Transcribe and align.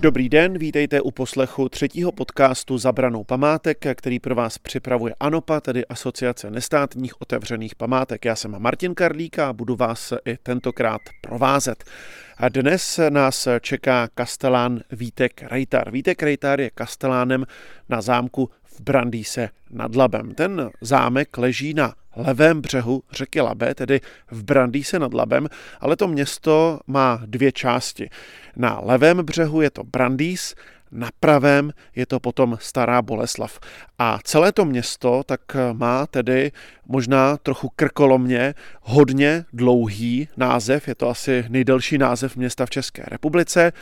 Dobrý 0.00 0.28
den, 0.28 0.58
vítejte 0.58 1.00
u 1.00 1.10
poslechu 1.10 1.68
třetího 1.68 2.12
podcastu 2.12 2.78
Zabranou 2.78 3.24
památek, 3.24 3.86
který 3.94 4.20
pro 4.20 4.34
vás 4.34 4.58
připravuje 4.58 5.14
ANOPA, 5.20 5.60
tedy 5.60 5.86
Asociace 5.86 6.50
nestátních 6.50 7.20
otevřených 7.20 7.74
památek. 7.74 8.24
Já 8.24 8.36
jsem 8.36 8.58
Martin 8.58 8.94
Karlík 8.94 9.38
a 9.38 9.52
budu 9.52 9.76
vás 9.76 10.12
i 10.24 10.36
tentokrát 10.42 11.00
provázet. 11.20 11.84
A 12.36 12.48
dnes 12.48 13.00
nás 13.10 13.48
čeká 13.60 14.08
kastelán 14.14 14.80
Vítek 14.92 15.42
Rejtar. 15.42 15.90
Vítek 15.90 16.22
Rejtar 16.22 16.60
je 16.60 16.70
kastelánem 16.70 17.46
na 17.88 18.00
zámku 18.00 18.50
v 18.78 18.80
Brandýse 18.80 19.48
nad 19.70 19.96
Labem. 19.96 20.34
Ten 20.34 20.70
zámek 20.80 21.38
leží 21.38 21.74
na 21.74 21.94
levém 22.16 22.60
břehu 22.60 23.02
řeky 23.12 23.40
Labe, 23.40 23.74
tedy 23.74 24.00
v 24.30 24.44
Brandýse 24.44 24.98
nad 24.98 25.14
Labem, 25.14 25.48
ale 25.80 25.96
to 25.96 26.08
město 26.08 26.80
má 26.86 27.20
dvě 27.26 27.52
části. 27.52 28.10
Na 28.56 28.80
levém 28.82 29.18
břehu 29.18 29.60
je 29.60 29.70
to 29.70 29.84
Brandýs, 29.84 30.54
na 30.92 31.08
pravém 31.20 31.72
je 31.96 32.06
to 32.06 32.20
potom 32.20 32.56
Stará 32.60 33.02
Boleslav. 33.02 33.60
A 33.98 34.18
celé 34.24 34.52
to 34.52 34.64
město 34.64 35.22
tak 35.26 35.40
má 35.72 36.06
tedy 36.06 36.52
možná 36.86 37.36
trochu 37.36 37.70
krkolomně 37.76 38.54
hodně 38.82 39.44
dlouhý 39.52 40.28
název, 40.36 40.88
je 40.88 40.94
to 40.94 41.08
asi 41.08 41.44
nejdelší 41.48 41.98
název 41.98 42.36
města 42.36 42.66
v 42.66 42.70
České 42.70 43.02
republice, 43.06 43.72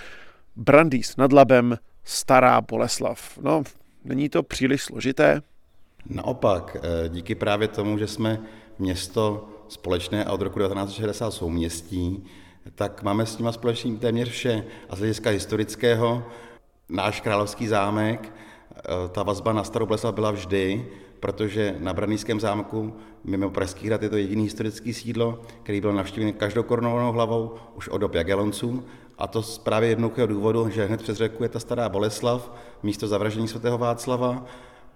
Brandýs 0.57 1.17
nad 1.17 1.33
Labem, 1.33 1.79
Stará 2.05 2.61
Boleslav. 2.61 3.39
No, 3.43 3.63
není 4.07 4.29
to 4.29 4.43
příliš 4.43 4.83
složité? 4.83 5.43
Naopak, 6.11 6.77
eh, 6.77 7.09
díky 7.09 7.35
právě 7.35 7.69
tomu, 7.69 7.99
že 7.99 8.07
jsme 8.07 8.41
město 8.79 9.49
společné 9.69 10.25
a 10.25 10.33
od 10.33 10.41
roku 10.41 10.59
1960 10.59 11.31
souměstí, 11.31 12.25
tak 12.75 13.03
máme 13.03 13.27
s 13.27 13.39
nimi 13.39 13.53
společný 13.53 13.99
téměř 13.99 14.29
vše. 14.29 14.65
A 14.89 14.97
z 14.97 14.99
hlediska 14.99 15.31
historického 15.31 16.25
náš 16.89 17.21
královský 17.21 17.67
zámek, 17.67 18.33
eh, 18.77 18.83
ta 19.09 19.23
vazba 19.23 19.53
na 19.53 19.65
Starou 19.65 19.87
Boleslav 19.87 20.15
byla 20.15 20.31
vždy, 20.31 20.87
protože 21.21 21.77
na 21.79 21.95
Branýském 21.95 22.41
zámku, 22.41 22.97
mimo 23.25 23.51
Pražský 23.51 23.87
hrad, 23.87 24.03
je 24.03 24.09
to 24.09 24.17
jediný 24.17 24.45
historický 24.45 24.95
sídlo, 24.95 25.41
který 25.63 25.81
byl 25.81 25.93
navštíven 25.93 26.33
každou 26.33 26.63
korunovanou 26.63 27.13
hlavou 27.13 27.55
už 27.75 27.89
od 27.89 27.99
dob 27.99 28.15
Jagelonců. 28.15 28.85
A 29.19 29.27
to 29.27 29.43
z 29.43 29.59
právě 29.59 29.89
jednoduchého 29.89 30.27
důvodu, 30.27 30.71
že 30.71 30.87
hned 30.87 31.03
přes 31.03 31.17
řeku 31.17 31.43
je 31.43 31.49
ta 31.49 31.61
Stará 31.61 31.89
Boleslav, 31.89 32.53
místo 32.83 33.09
zavraždění 33.09 33.49
svatého 33.49 33.79
Václava, 33.79 34.45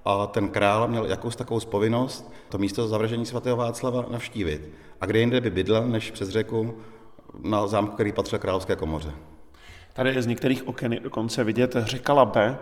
a 0.04 0.26
ten 0.26 0.48
král 0.48 0.88
měl 0.88 1.06
jakous 1.06 1.36
takovou 1.36 1.60
povinnost 1.60 2.32
to 2.48 2.58
místo 2.58 2.88
zavraždění 2.88 3.26
svatého 3.26 3.56
Václava 3.56 4.04
navštívit. 4.10 4.70
A 5.00 5.06
kde 5.06 5.18
jinde 5.18 5.40
by 5.40 5.50
bydlel, 5.50 5.88
než 5.88 6.10
přes 6.10 6.28
řeku 6.28 6.74
na 7.42 7.66
zámku, 7.66 7.94
který 7.94 8.12
patřil 8.12 8.38
královské 8.38 8.76
komoře. 8.76 9.12
Tady 9.92 10.14
je 10.14 10.22
z 10.22 10.26
některých 10.26 10.68
oken 10.68 10.96
dokonce 11.02 11.44
vidět 11.44 11.76
řeka 11.78 12.12
Labe. 12.12 12.58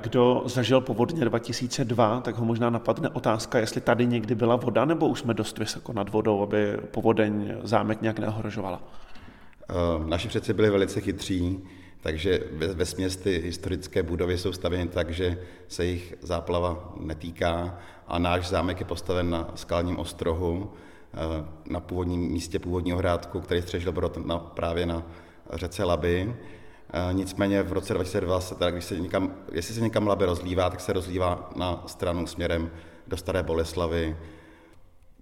Kdo 0.00 0.42
zažil 0.46 0.80
povodně 0.80 1.24
2002, 1.24 2.20
tak 2.20 2.36
ho 2.36 2.44
možná 2.44 2.70
napadne 2.70 3.08
otázka, 3.08 3.58
jestli 3.58 3.80
tady 3.80 4.06
někdy 4.06 4.34
byla 4.34 4.56
voda, 4.56 4.84
nebo 4.84 5.08
už 5.08 5.20
jsme 5.20 5.34
dost 5.34 5.58
vysoko 5.58 5.92
nad 5.92 6.08
vodou, 6.08 6.42
aby 6.42 6.76
povodeň 6.90 7.54
zámek 7.62 8.02
nějak 8.02 8.18
neohrožovala. 8.18 8.82
Eh, 9.70 9.74
naši 10.08 10.28
přeci 10.28 10.52
byli 10.52 10.70
velice 10.70 11.00
chytří, 11.00 11.60
takže 12.04 12.40
ve, 12.52 12.66
ve 12.66 12.86
směs 12.86 13.16
ty 13.16 13.38
historické 13.38 14.02
budovy 14.02 14.38
jsou 14.38 14.52
stavěny 14.52 14.88
tak, 14.88 15.10
že 15.10 15.38
se 15.68 15.84
jich 15.84 16.14
záplava 16.20 16.92
netýká 17.00 17.78
a 18.08 18.18
náš 18.18 18.48
zámek 18.48 18.80
je 18.80 18.86
postaven 18.86 19.30
na 19.30 19.50
skalním 19.54 19.98
ostrohu, 19.98 20.72
eh, 21.14 21.44
na 21.66 21.80
původním 21.80 22.20
místě 22.20 22.58
původního 22.58 22.98
hrádku, 22.98 23.40
který 23.40 23.62
střežil 23.62 23.92
brod 23.92 24.26
na, 24.26 24.38
právě 24.38 24.86
na 24.86 25.02
řece 25.52 25.84
Laby. 25.84 26.36
Eh, 26.92 27.12
nicméně 27.12 27.62
v 27.62 27.72
roce 27.72 27.94
2002, 27.94 28.40
se 28.40 28.54
teda, 28.54 28.70
když 28.70 28.84
se 28.84 29.00
někam, 29.00 29.34
jestli 29.52 29.74
se 29.74 29.80
někam 29.80 30.06
Laby 30.06 30.24
rozlívá, 30.24 30.70
tak 30.70 30.80
se 30.80 30.92
rozlívá 30.92 31.50
na 31.56 31.84
stranu 31.86 32.26
směrem 32.26 32.70
do 33.06 33.16
Staré 33.16 33.42
Boleslavy, 33.42 34.16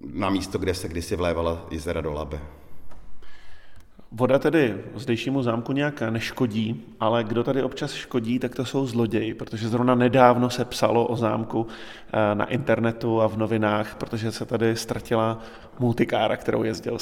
na 0.01 0.31
místo, 0.31 0.59
kde 0.59 0.75
se 0.75 0.89
kdysi 0.89 1.17
vlévala 1.17 1.67
jezera 1.71 2.01
do 2.01 2.13
Labe. 2.13 2.62
Voda 4.15 4.39
tedy 4.39 4.75
zdejšímu 4.95 5.43
zámku 5.43 5.73
nějak 5.73 6.03
neškodí, 6.03 6.85
ale 7.01 7.25
kdo 7.25 7.45
tady 7.45 7.63
občas 7.63 7.93
škodí, 7.93 8.39
tak 8.39 8.55
to 8.55 8.65
jsou 8.65 8.87
zloději, 8.87 9.35
protože 9.35 9.69
zrovna 9.69 9.95
nedávno 9.95 10.51
se 10.51 10.65
psalo 10.65 11.07
o 11.07 11.17
zámku 11.17 11.67
eh, 12.13 12.35
na 12.35 12.45
internetu 12.45 13.21
a 13.21 13.29
v 13.29 13.37
novinách, 13.37 13.95
protože 13.95 14.33
se 14.33 14.45
tady 14.47 14.77
ztratila 14.77 15.39
multikára, 15.79 16.37
kterou 16.37 16.63
jezdil. 16.63 16.99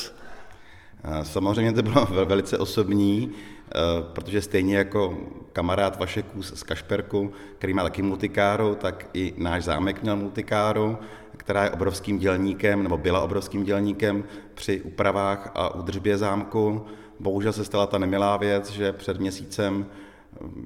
Samozřejmě 1.22 1.72
to 1.72 1.82
bylo 1.82 2.06
velice 2.24 2.58
osobní, 2.58 3.30
eh, 3.30 3.72
protože 4.12 4.42
stejně 4.42 4.76
jako 4.76 5.18
kamarád 5.52 6.00
Vašeků 6.00 6.42
z 6.42 6.62
Kašperku, 6.62 7.32
který 7.58 7.74
má 7.74 7.82
taky 7.82 8.02
multikáru, 8.02 8.74
tak 8.74 9.06
i 9.14 9.34
náš 9.36 9.64
zámek 9.64 10.02
měl 10.02 10.16
multikáru, 10.16 10.98
která 11.36 11.64
je 11.64 11.70
obrovským 11.70 12.18
dělníkem, 12.18 12.82
nebo 12.82 12.98
byla 12.98 13.20
obrovským 13.20 13.64
dělníkem 13.64 14.24
při 14.54 14.80
úpravách 14.80 15.50
a 15.54 15.74
údržbě 15.74 16.18
zámku. 16.18 16.86
Bohužel 17.20 17.52
se 17.52 17.64
stala 17.64 17.86
ta 17.86 17.98
nemilá 17.98 18.36
věc, 18.36 18.70
že 18.70 18.92
před 18.92 19.20
měsícem 19.20 19.86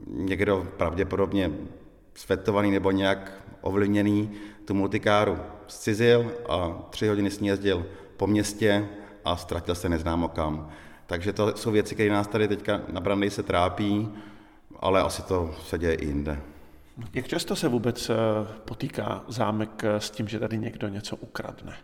někdo 0.07 0.67
pravděpodobně 0.77 1.53
svetovaný 2.15 2.71
nebo 2.71 2.91
nějak 2.91 3.33
ovlivněný 3.61 4.31
tu 4.65 4.75
multikáru 4.75 5.39
zcizil 5.67 6.33
a 6.49 6.83
tři 6.91 7.09
hodiny 7.09 7.31
s 7.31 7.41
ní 7.41 7.49
jezdil 7.49 7.87
po 8.17 8.27
městě 8.27 8.89
a 9.25 9.37
ztratil 9.37 9.75
se 9.75 9.89
neznámo 9.89 10.29
kam. 10.29 10.69
Takže 11.07 11.33
to 11.33 11.57
jsou 11.57 11.71
věci, 11.71 11.95
které 11.95 12.11
nás 12.11 12.27
tady 12.27 12.49
teďka 12.49 12.81
na 12.93 13.01
Brandej 13.01 13.31
se 13.31 13.43
trápí, 13.43 14.09
ale 14.81 15.03
asi 15.03 15.23
to 15.23 15.55
se 15.65 15.79
děje 15.79 15.95
i 15.95 16.07
jinde. 16.07 16.41
Jak 17.15 17.29
často 17.29 17.57
se 17.57 17.69
vůbec 17.69 18.11
eh, 18.11 18.15
potýká 18.65 19.25
zámek 19.29 19.85
eh, 19.85 20.01
s 20.01 20.11
tím, 20.11 20.29
že 20.29 20.39
tady 20.39 20.59
někdo 20.59 20.89
něco 20.89 21.17
ukradne? 21.17 21.77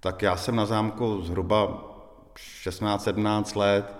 Tak 0.00 0.22
já 0.22 0.36
jsem 0.36 0.56
na 0.56 0.66
zámku 0.66 1.22
zhruba 1.22 1.91
16-17 2.36 3.56
let 3.56 3.96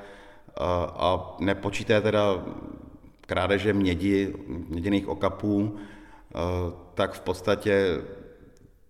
a 0.97 1.37
nepočíté 1.41 2.01
teda 2.01 2.45
krádeže 3.21 3.73
mědi, 3.73 4.35
měděných 4.69 5.09
okapů, 5.09 5.77
tak 6.95 7.13
v 7.13 7.21
podstatě 7.21 8.03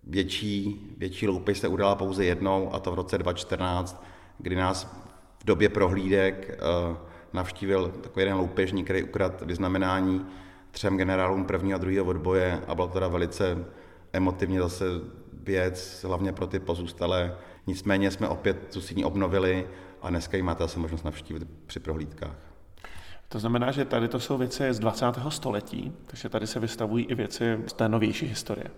větší, 0.03 0.81
větší 0.97 1.27
loupež 1.27 1.59
se 1.59 1.67
udala 1.67 1.95
pouze 1.95 2.25
jednou 2.25 2.73
a 2.73 2.79
to 2.79 2.91
v 2.91 2.95
roce 2.95 3.17
2014, 3.17 4.03
kdy 4.37 4.55
nás 4.55 4.83
v 5.39 5.45
době 5.45 5.69
prohlídek 5.69 6.59
navštívil 7.33 7.93
takový 8.01 8.21
jeden 8.21 8.37
loupežník, 8.37 8.85
který 8.85 9.03
ukradl 9.03 9.45
vyznamenání 9.45 10.25
třem 10.71 10.97
generálům 10.97 11.45
prvního 11.45 11.75
a 11.75 11.79
druhého 11.79 12.05
odboje 12.05 12.61
a 12.67 12.75
bylo 12.75 12.87
to 12.87 12.93
teda 12.93 13.07
velice 13.07 13.65
emotivně 14.13 14.61
zase 14.61 14.85
věc, 15.33 16.05
hlavně 16.07 16.31
pro 16.31 16.47
ty 16.47 16.59
pozůstalé. 16.59 17.37
Nicméně 17.67 18.11
jsme 18.11 18.27
opět 18.27 18.73
tu 18.73 18.81
síní 18.81 19.05
obnovili 19.05 19.67
a 20.01 20.09
dneska 20.09 20.37
ji 20.37 20.43
máte 20.43 20.63
zase 20.63 20.79
možnost 20.79 21.03
navštívit 21.03 21.47
při 21.65 21.79
prohlídkách. 21.79 22.35
To 23.29 23.39
znamená, 23.39 23.71
že 23.71 23.85
tady 23.85 24.07
to 24.07 24.19
jsou 24.19 24.37
věci 24.37 24.73
z 24.73 24.79
20. 24.79 25.05
století, 25.29 25.93
takže 26.05 26.29
tady 26.29 26.47
se 26.47 26.59
vystavují 26.59 27.05
i 27.05 27.15
věci 27.15 27.57
z 27.67 27.73
té 27.73 27.89
novější 27.89 28.25
historie. 28.25 28.71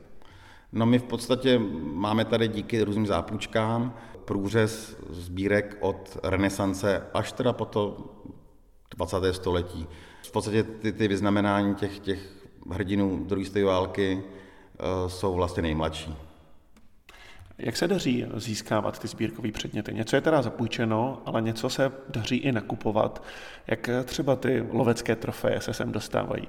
No 0.71 0.85
my 0.85 0.99
v 0.99 1.03
podstatě 1.03 1.59
máme 1.81 2.25
tady 2.25 2.47
díky 2.47 2.83
různým 2.83 3.07
zápůjčkám 3.07 3.93
průřez 4.25 4.97
sbírek 5.09 5.77
od 5.79 6.17
renesance 6.23 7.03
až 7.13 7.31
teda 7.31 7.53
po 7.53 7.65
to 7.65 7.97
20. 8.97 9.33
století. 9.33 9.87
V 10.23 10.31
podstatě 10.31 10.63
ty, 10.63 10.91
ty 10.91 11.07
vyznamenání 11.07 11.75
těch, 11.75 11.99
těch 11.99 12.19
hrdinů 12.71 13.23
druhé 13.25 13.45
světové 13.45 13.73
války 13.73 14.23
uh, 14.23 15.09
jsou 15.09 15.33
vlastně 15.33 15.63
nejmladší. 15.63 16.15
Jak 17.57 17.77
se 17.77 17.87
daří 17.87 18.25
získávat 18.35 18.99
ty 18.99 19.07
sbírkové 19.07 19.51
předměty? 19.51 19.93
Něco 19.93 20.15
je 20.15 20.21
teda 20.21 20.41
zapůjčeno, 20.41 21.21
ale 21.25 21.41
něco 21.41 21.69
se 21.69 21.91
daří 22.09 22.35
i 22.37 22.51
nakupovat. 22.51 23.23
Jak 23.67 23.89
třeba 24.05 24.35
ty 24.35 24.63
lovecké 24.71 25.15
trofeje 25.15 25.61
se 25.61 25.73
sem 25.73 25.91
dostávají? 25.91 26.47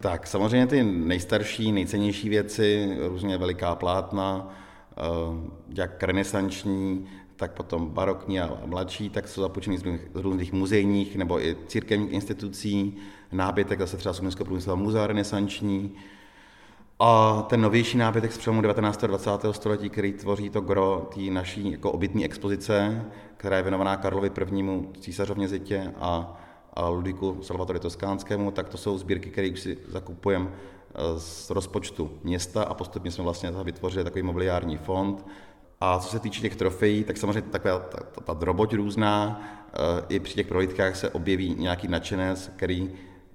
Tak 0.00 0.26
samozřejmě 0.26 0.66
ty 0.66 0.82
nejstarší, 0.82 1.72
nejcennější 1.72 2.28
věci, 2.28 2.96
různě 3.00 3.38
veliká 3.38 3.74
plátna, 3.74 4.48
eh, 4.90 5.02
jak 5.76 6.02
renesanční, 6.02 7.06
tak 7.36 7.52
potom 7.52 7.90
barokní 7.90 8.40
a 8.40 8.58
mladší, 8.66 9.10
tak 9.10 9.28
jsou 9.28 9.40
započeny 9.40 9.78
z 9.78 9.84
různých 10.14 10.52
muzejních 10.52 11.16
nebo 11.16 11.40
i 11.40 11.56
církevních 11.66 12.12
institucí, 12.12 12.96
nábytek 13.32 13.78
zase 13.80 13.96
třeba 13.96 14.12
Sumenského 14.12 14.44
průmyslového 14.44 14.84
muzea 14.84 15.06
renesanční, 15.06 15.94
a 16.98 17.42
ten 17.48 17.60
novější 17.60 17.98
nábytek 17.98 18.32
z 18.32 18.38
přelomu 18.38 18.62
19. 18.62 19.04
a 19.04 19.06
20. 19.06 19.30
století, 19.50 19.90
který 19.90 20.12
tvoří 20.12 20.50
to 20.50 20.60
gro 20.60 21.08
té 21.14 21.20
naší 21.20 21.72
jako 21.72 21.92
obytní 21.92 22.24
expozice, 22.24 23.04
která 23.36 23.56
je 23.56 23.62
věnovaná 23.62 23.96
Karlovi 23.96 24.30
I. 24.52 24.88
císařovně 25.00 25.48
Zitě 25.48 25.92
a, 26.00 26.40
a 26.74 26.88
Ludiku 26.88 27.38
Salvatore 27.42 27.78
Toskánskému, 27.78 28.50
tak 28.50 28.68
to 28.68 28.78
jsou 28.78 28.98
sbírky, 28.98 29.30
které 29.30 29.50
už 29.50 29.60
si 29.60 29.78
zakupujeme 29.88 30.48
eh, 30.50 31.20
z 31.20 31.50
rozpočtu 31.50 32.10
města 32.24 32.62
a 32.62 32.74
postupně 32.74 33.10
jsme 33.10 33.24
vlastně 33.24 33.50
vytvořili 33.50 34.04
takový 34.04 34.22
mobiliární 34.22 34.76
fond, 34.76 35.26
A 35.80 35.98
co 35.98 36.08
se 36.08 36.18
týče 36.18 36.40
těch 36.40 36.56
trofejí, 36.56 37.04
tak 37.04 37.16
samozřejmě 37.16 37.42
taková 37.42 37.78
ta, 37.78 37.98
ta, 37.98 38.20
ta 38.20 38.34
droboť 38.34 38.74
různá, 38.74 39.40
i 40.08 40.20
při 40.20 40.34
těch 40.34 40.46
prohlídkách 40.46 40.96
se 40.96 41.10
objeví 41.10 41.54
nějaký 41.58 41.88
nadšenec, 41.88 42.52
který, 42.56 42.92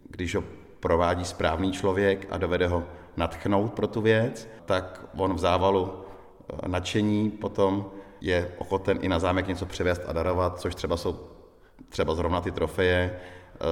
když 0.10 0.36
ho 0.36 0.44
provádí 0.80 1.26
správný 1.26 1.72
člověk 1.72 2.28
a 2.30 2.38
dovede 2.38 2.68
ho 2.68 2.84
natchnout 3.18 3.74
pro 3.74 3.88
tu 3.88 4.02
věc, 4.02 4.50
tak 4.66 5.06
on 5.18 5.34
v 5.34 5.40
závalu 5.40 5.94
nadšení 6.68 7.30
potom 7.30 7.92
je 8.22 8.52
ochoten 8.58 9.00
i 9.02 9.10
na 9.10 9.20
zámek 9.20 9.48
něco 9.48 9.66
převést 9.66 10.02
a 10.08 10.14
darovat, 10.14 10.60
což 10.60 10.76
třeba 10.76 10.98
jsou 10.98 11.20
třeba 11.90 12.16
zrovna 12.16 12.42
ty 12.42 12.52
trofeje. 12.52 13.20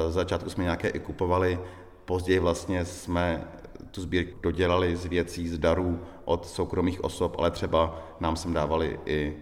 Z 0.09 0.13
začátku 0.13 0.49
jsme 0.49 0.63
nějaké 0.63 0.89
i 0.89 0.99
kupovali, 0.99 1.59
později 2.05 2.39
vlastně 2.39 2.85
jsme 2.85 3.47
tu 3.91 4.01
sbírku 4.01 4.39
dodělali 4.41 4.95
z 4.95 5.05
věcí, 5.05 5.49
z 5.49 5.57
darů 5.57 5.99
od 6.25 6.45
soukromých 6.45 7.03
osob, 7.03 7.35
ale 7.39 7.51
třeba 7.51 8.01
nám 8.19 8.35
sem 8.35 8.53
dávali 8.53 8.99
i, 9.05 9.37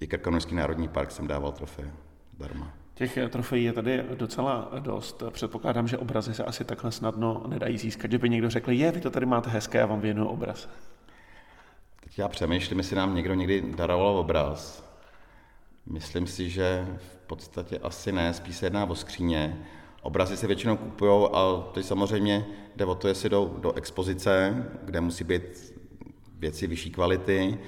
i 0.00 0.06
Krkonožský 0.06 0.54
národní 0.54 0.88
park 0.88 1.10
jsem 1.10 1.26
dával 1.26 1.52
trofeje 1.52 1.92
darma. 2.38 2.79
Těch 3.00 3.18
trofejí 3.30 3.64
je 3.64 3.72
tady 3.72 4.04
docela 4.14 4.70
dost. 4.78 5.22
Předpokládám, 5.30 5.88
že 5.88 5.98
obrazy 5.98 6.34
se 6.34 6.44
asi 6.44 6.64
takhle 6.64 6.92
snadno 6.92 7.44
nedají 7.46 7.78
získat, 7.78 8.10
že 8.10 8.18
by 8.18 8.28
někdo 8.28 8.50
řekl, 8.50 8.70
je, 8.70 8.92
vy 8.92 9.00
to 9.00 9.10
tady 9.10 9.26
máte 9.26 9.50
hezké, 9.50 9.78
já 9.78 9.86
vám 9.86 10.00
věnuju 10.00 10.28
obraz. 10.28 10.68
Teď 12.04 12.18
já 12.18 12.28
přemýšlím, 12.28 12.78
jestli 12.78 12.96
nám 12.96 13.14
někdo 13.14 13.34
někdy 13.34 13.64
daroval 13.76 14.16
obraz. 14.16 14.90
Myslím 15.86 16.26
si, 16.26 16.50
že 16.50 16.86
v 16.96 17.16
podstatě 17.26 17.78
asi 17.78 18.12
ne, 18.12 18.34
spíš 18.34 18.56
se 18.56 18.66
jedná 18.66 18.84
o 18.84 18.94
skříně. 18.94 19.66
Obrazy 20.02 20.36
se 20.36 20.46
většinou 20.46 20.76
kupují 20.76 21.28
a 21.32 21.64
teď 21.74 21.86
samozřejmě 21.86 22.46
jde 22.76 22.84
o 22.84 22.94
to, 22.94 23.08
jestli 23.08 23.28
jdou 23.28 23.56
do 23.60 23.72
expozice, 23.72 24.64
kde 24.82 25.00
musí 25.00 25.24
být 25.24 25.74
věci 26.38 26.66
vyšší 26.66 26.90
kvality, 26.90 27.58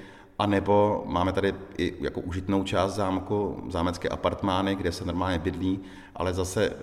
a 0.42 0.46
nebo 0.46 1.02
máme 1.06 1.32
tady 1.32 1.54
i 1.78 1.94
jako 2.00 2.20
užitnou 2.20 2.64
část 2.64 2.94
zámku, 2.94 3.64
zámecké 3.68 4.08
apartmány, 4.08 4.74
kde 4.74 4.92
se 4.92 5.04
normálně 5.04 5.38
bydlí, 5.38 5.80
ale 6.16 6.34
zase 6.34 6.70
eh, 6.70 6.74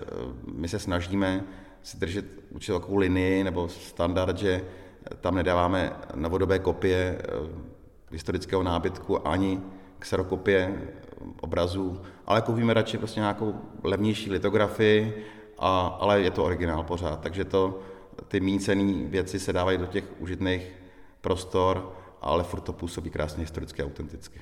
my 0.54 0.68
se 0.68 0.80
snažíme 0.80 1.44
si 1.84 1.98
držet 1.98 2.26
určitou 2.52 2.80
takovou 2.80 2.98
linii 2.98 3.44
nebo 3.44 3.68
standard, 3.68 4.38
že 4.38 4.62
tam 5.22 5.36
nedáváme 5.36 5.92
novodobé 6.16 6.60
kopie 6.60 7.20
eh, 7.20 7.26
historického 8.12 8.64
nábytku 8.64 9.28
ani 9.28 9.62
kserokopie 10.00 10.82
obrazů, 11.42 12.02
ale 12.26 12.42
koupíme 12.42 12.74
radši 12.74 12.98
prostě 12.98 13.20
nějakou 13.20 13.56
levnější 13.84 14.32
litografii, 14.32 15.26
a, 15.58 15.98
ale 16.00 16.22
je 16.22 16.32
to 16.32 16.44
originál 16.44 16.84
pořád. 16.84 17.20
Takže 17.20 17.46
to, 17.46 17.80
ty 18.28 18.40
méně 18.40 19.08
věci 19.08 19.40
se 19.40 19.54
dávají 19.54 19.78
do 19.78 19.86
těch 19.86 20.04
užitných 20.20 20.72
prostor, 21.22 21.99
ale 22.22 22.44
furt 22.44 22.62
to 22.62 22.74
působí 22.74 23.10
krásně 23.10 23.42
historicky 23.42 23.82
a 23.82 23.86
autenticky. 23.86 24.42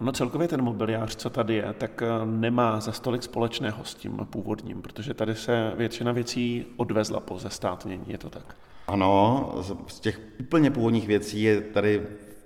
Ono 0.00 0.12
celkově 0.12 0.48
ten 0.48 0.62
mobiliář, 0.62 1.16
co 1.16 1.30
tady 1.30 1.54
je, 1.54 1.74
tak 1.78 2.02
eh, 2.02 2.26
nemá 2.26 2.80
za 2.80 2.92
stolik 2.92 3.22
společného 3.22 3.84
s 3.84 3.94
tím 3.94 4.26
původním, 4.30 4.82
protože 4.82 5.14
tady 5.14 5.34
se 5.34 5.72
většina 5.76 6.12
věcí 6.12 6.66
odvezla 6.76 7.20
po 7.20 7.38
zestátnění, 7.38 8.04
je 8.06 8.18
to 8.18 8.30
tak? 8.30 8.56
Ano, 8.86 9.54
z 9.86 10.00
těch 10.00 10.20
úplně 10.40 10.70
původních 10.70 11.06
věcí 11.06 11.42
je 11.42 11.60
tady 11.60 11.98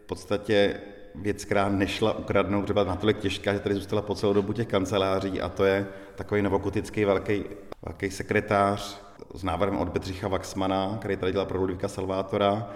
v 0.02 0.06
podstatě 0.06 0.80
věc, 1.14 1.44
která 1.44 1.68
nešla 1.68 2.18
ukradnout, 2.18 2.64
třeba 2.64 2.84
natolik 2.84 3.18
těžká, 3.18 3.52
že 3.52 3.60
tady 3.60 3.74
zůstala 3.74 4.02
po 4.02 4.14
celou 4.14 4.32
dobu 4.32 4.52
těch 4.52 4.66
kanceláří 4.66 5.40
a 5.40 5.48
to 5.48 5.64
je 5.64 5.86
takový 6.14 6.42
novokutický 6.42 7.04
velký, 7.04 7.44
velký 7.82 8.10
sekretář 8.10 9.00
s 9.34 9.44
návrhem 9.44 9.78
od 9.78 9.88
Bedřicha 9.88 10.28
Vaxmana, 10.28 10.96
který 11.00 11.16
tady 11.16 11.32
dělal 11.32 11.46
pro 11.46 11.58
Ludvíka 11.58 11.88
Salvátora. 11.88 12.70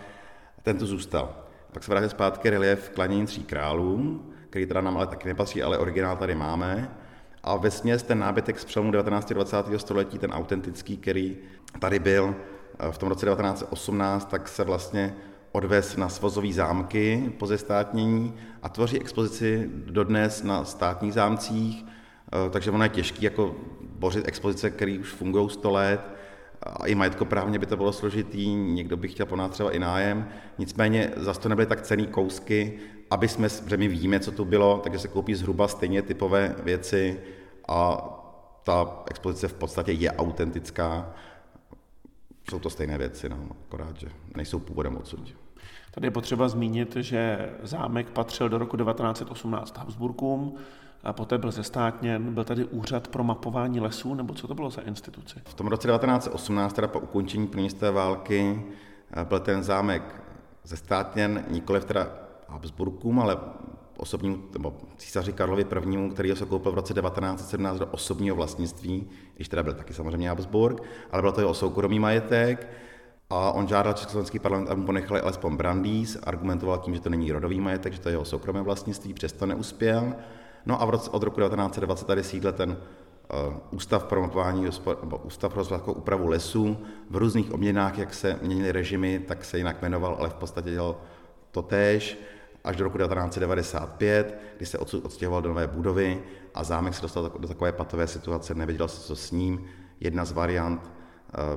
Ten 0.62 0.78
tu 0.78 0.86
zůstal. 0.86 1.34
Pak 1.72 1.84
se 1.84 1.90
vrátil 1.90 2.10
zpátky 2.10 2.50
relief 2.50 2.90
Klanění 2.90 3.26
tří 3.26 3.44
králů, 3.44 4.22
který 4.50 4.66
teda 4.66 4.80
nám 4.80 4.96
ale 4.96 5.06
taky 5.06 5.28
nepatří, 5.28 5.62
ale 5.62 5.78
originál 5.78 6.16
tady 6.16 6.34
máme. 6.34 6.90
A 7.42 7.56
ve 7.56 7.70
směs 7.70 8.02
ten 8.02 8.18
nábytek 8.18 8.58
z 8.58 8.64
přelomu 8.64 8.90
19. 8.90 9.30
a 9.30 9.34
20. 9.34 9.56
století, 9.76 10.18
ten 10.18 10.32
autentický, 10.32 10.96
který 10.96 11.36
tady 11.78 11.98
byl 11.98 12.34
v 12.90 12.98
tom 12.98 13.08
roce 13.08 13.26
1918, 13.26 14.30
tak 14.30 14.48
se 14.48 14.64
vlastně 14.64 15.14
odvez 15.52 15.96
na 15.96 16.08
svozové 16.08 16.52
zámky 16.52 17.32
po 17.38 17.46
zestátnění 17.46 18.34
a 18.62 18.68
tvoří 18.68 19.00
expozici 19.00 19.70
dodnes 19.74 20.42
na 20.42 20.64
státních 20.64 21.12
zámcích, 21.12 21.84
eh, 21.86 22.50
takže 22.50 22.70
ono 22.70 22.84
je 22.84 22.88
těžké 22.88 23.24
jako 23.24 23.56
bořit 23.80 24.28
expozice, 24.28 24.70
které 24.70 24.98
už 25.00 25.08
fungují 25.08 25.50
100 25.50 25.70
let, 25.70 26.11
a 26.62 26.86
i 26.86 26.94
majetkoprávně 26.94 27.58
by 27.58 27.66
to 27.66 27.76
bylo 27.76 27.92
složitý, 27.92 28.54
někdo 28.54 28.96
by 28.96 29.08
chtěl 29.08 29.26
po 29.26 29.36
nás 29.36 29.50
třeba 29.50 29.70
i 29.70 29.78
nájem, 29.78 30.28
nicméně 30.58 31.10
zase 31.16 31.40
to 31.40 31.48
nebyly 31.48 31.66
tak 31.66 31.82
cený 31.82 32.06
kousky, 32.06 32.78
aby 33.10 33.28
jsme, 33.28 33.48
protože 33.48 33.76
my 33.76 33.88
víme, 33.88 34.20
co 34.20 34.32
tu 34.32 34.44
bylo, 34.44 34.78
takže 34.78 34.98
se 34.98 35.08
koupí 35.08 35.34
zhruba 35.34 35.68
stejně 35.68 36.02
typové 36.02 36.54
věci 36.62 37.20
a 37.68 38.08
ta 38.64 39.02
expozice 39.10 39.48
v 39.48 39.54
podstatě 39.54 39.92
je 39.92 40.12
autentická. 40.12 41.14
Jsou 42.50 42.58
to 42.58 42.70
stejné 42.70 42.98
věci, 42.98 43.28
no, 43.28 43.36
akorát, 43.66 43.96
že 44.00 44.08
nejsou 44.36 44.58
původem 44.58 44.96
odsud. 44.96 45.34
Tady 45.90 46.06
je 46.06 46.10
potřeba 46.10 46.48
zmínit, 46.48 46.96
že 47.00 47.50
zámek 47.62 48.10
patřil 48.10 48.48
do 48.48 48.58
roku 48.58 48.76
1918 48.76 49.78
Habsburkům, 49.78 50.56
a 51.04 51.12
poté 51.12 51.38
byl 51.38 51.50
zestátněn. 51.50 52.34
Byl 52.34 52.44
tady 52.44 52.64
úřad 52.64 53.08
pro 53.08 53.24
mapování 53.24 53.80
lesů, 53.80 54.14
nebo 54.14 54.34
co 54.34 54.48
to 54.48 54.54
bylo 54.54 54.70
za 54.70 54.82
instituci? 54.82 55.40
V 55.44 55.54
tom 55.54 55.66
roce 55.66 55.88
1918, 55.88 56.72
teda 56.72 56.88
po 56.88 56.98
ukončení 56.98 57.46
první 57.46 57.68
války, 57.92 58.64
eh, 59.12 59.24
byl 59.24 59.40
ten 59.40 59.62
zámek 59.62 60.22
zestátněn 60.64 61.44
nikoliv 61.50 61.84
teda 61.84 62.08
Habsburkům, 62.48 63.20
ale 63.20 63.36
osobnímu, 63.96 64.38
nebo 64.52 64.74
císaři 64.96 65.32
Karlovi 65.32 65.62
I., 65.62 66.10
který 66.10 66.36
se 66.36 66.46
koupil 66.46 66.72
v 66.72 66.74
roce 66.74 66.94
1917 66.94 67.78
do 67.78 67.86
osobního 67.86 68.36
vlastnictví, 68.36 69.08
když 69.36 69.48
teda 69.48 69.62
byl 69.62 69.72
taky 69.72 69.94
samozřejmě 69.94 70.28
Habsburg, 70.28 70.82
ale 71.10 71.22
byl 71.22 71.32
to 71.32 71.40
jeho 71.40 71.54
soukromý 71.54 71.98
majetek, 71.98 72.68
a 73.30 73.52
on 73.52 73.68
žádal 73.68 73.92
Československý 73.92 74.38
parlament, 74.38 74.70
aby 74.70 74.80
mu 74.80 74.86
ponechali 74.86 75.20
alespoň 75.20 75.56
Brandýs, 75.56 76.18
argumentoval 76.22 76.78
tím, 76.78 76.94
že 76.94 77.00
to 77.00 77.10
není 77.10 77.32
rodový 77.32 77.60
majetek, 77.60 77.92
že 77.92 78.00
to 78.00 78.08
je 78.08 78.12
jeho 78.12 78.24
soukromé 78.24 78.62
vlastnictví, 78.62 79.14
přesto 79.14 79.46
neuspěl. 79.46 80.14
No 80.66 80.82
a 80.82 80.84
v 80.84 80.90
roce, 80.90 81.10
od 81.10 81.22
roku 81.22 81.40
1920 81.40 82.06
tady 82.06 82.24
sídle 82.24 82.52
ten 82.52 82.70
uh, 82.70 83.54
Ústav 83.70 84.04
pro 84.04 84.20
mapování, 84.20 84.68
nebo 85.00 85.18
Ústav 85.18 85.52
pro 85.52 85.64
úpravu 85.86 86.26
lesů. 86.26 86.78
V 87.10 87.16
různých 87.16 87.52
obměnách, 87.52 87.98
jak 87.98 88.14
se 88.14 88.38
měnily 88.42 88.72
režimy, 88.72 89.18
tak 89.18 89.44
se 89.44 89.58
jinak 89.58 89.82
jmenoval, 89.82 90.16
ale 90.18 90.28
v 90.28 90.34
podstatě 90.34 90.70
dělal 90.70 90.96
to 91.50 91.62
též 91.62 92.18
až 92.64 92.76
do 92.76 92.84
roku 92.84 92.98
1995, 92.98 94.38
kdy 94.56 94.66
se 94.66 94.78
odsud 94.78 95.04
odstěhoval 95.04 95.42
do 95.42 95.48
nové 95.48 95.66
budovy 95.66 96.22
a 96.54 96.64
zámek 96.64 96.94
se 96.94 97.02
dostal 97.02 97.32
do 97.38 97.48
takové 97.48 97.72
patové 97.72 98.06
situace, 98.06 98.54
nevěděl 98.54 98.88
se, 98.88 99.00
co 99.00 99.16
s 99.16 99.30
ním. 99.30 99.64
Jedna 100.00 100.24
z 100.24 100.32
variant 100.32 100.90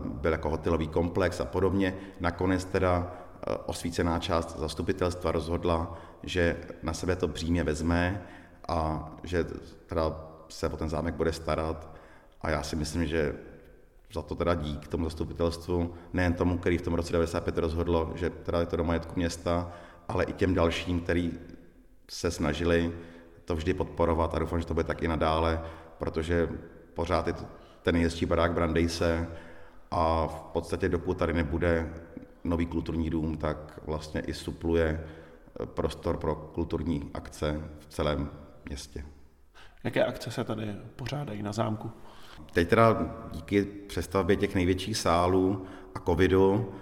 uh, 0.03 0.07
byl 0.07 0.31
jako 0.31 0.50
hotelový 0.50 0.88
komplex 0.88 1.41
a 1.41 1.45
podobně. 1.45 1.95
Nakonec 2.19 2.65
teda 2.65 2.97
uh, 3.00 3.55
osvícená 3.65 4.19
část 4.19 4.59
zastupitelstva 4.59 5.31
rozhodla, 5.31 5.97
že 6.24 6.57
na 6.83 6.93
sebe 6.93 7.15
to 7.15 7.27
břímě 7.27 7.63
vezme 7.63 8.21
a 8.67 9.10
že 9.24 9.45
teda 9.86 10.15
se 10.50 10.69
o 10.69 10.77
ten 10.77 10.89
zámek 10.89 11.15
bude 11.15 11.34
starat. 11.34 11.95
A 12.41 12.50
já 12.50 12.63
si 12.63 12.75
myslím, 12.75 13.05
že 13.05 13.36
za 14.13 14.22
to 14.22 14.36
teda 14.36 14.55
dík 14.55 14.88
tomu 14.88 15.03
zastupitelstvu, 15.03 15.93
nejen 16.13 16.34
tomu, 16.34 16.57
který 16.57 16.77
v 16.77 16.81
tom 16.81 16.93
roce 16.93 17.12
95 17.12 17.57
rozhodlo, 17.57 18.12
že 18.15 18.29
teda 18.29 18.60
je 18.60 18.65
to 18.65 18.77
do 18.77 18.84
majetku 18.84 19.13
města, 19.15 19.72
ale 20.07 20.24
i 20.24 20.34
těm 20.34 20.53
dalším, 20.53 21.01
který 21.01 21.34
se 22.10 22.31
snažili 22.31 22.93
to 23.45 23.55
vždy 23.55 23.74
podporovat 23.74 24.36
a 24.36 24.39
doufám, 24.39 24.60
že 24.60 24.65
to 24.65 24.74
bude 24.74 24.84
tak 24.84 25.03
i 25.03 25.07
nadále, 25.07 25.62
protože 25.98 26.50
pořád 26.93 27.27
je 27.27 27.34
to 27.34 27.45
ten 27.84 27.93
nejhezčí 27.95 28.25
barák 28.25 28.53
Brandejse 28.53 29.27
a 29.91 30.27
v 30.27 30.41
podstatě 30.41 30.89
dokud 30.89 31.17
tady 31.17 31.34
nebude 31.34 31.93
nový 32.43 32.65
kulturní 32.65 33.10
dům, 33.10 33.38
tak 33.38 33.79
vlastně 33.86 34.22
i 34.22 34.34
supluje 34.34 35.03
prostor 35.65 36.17
pro 36.17 36.36
kulturní 36.36 37.10
akce 37.13 37.62
v 37.79 37.86
celém 37.86 38.29
městě. 38.69 39.03
Jaké 39.84 40.05
akce 40.05 40.31
se 40.31 40.43
tady 40.43 40.75
pořádají 40.95 41.43
na 41.43 41.53
zámku? 41.53 41.91
Teď 42.53 42.67
teda 42.69 43.15
díky 43.31 43.63
přestavbě 43.63 44.36
těch 44.36 44.55
největších 44.55 44.98
sálů 44.98 45.65
a 45.95 46.00
covidu 46.00 46.74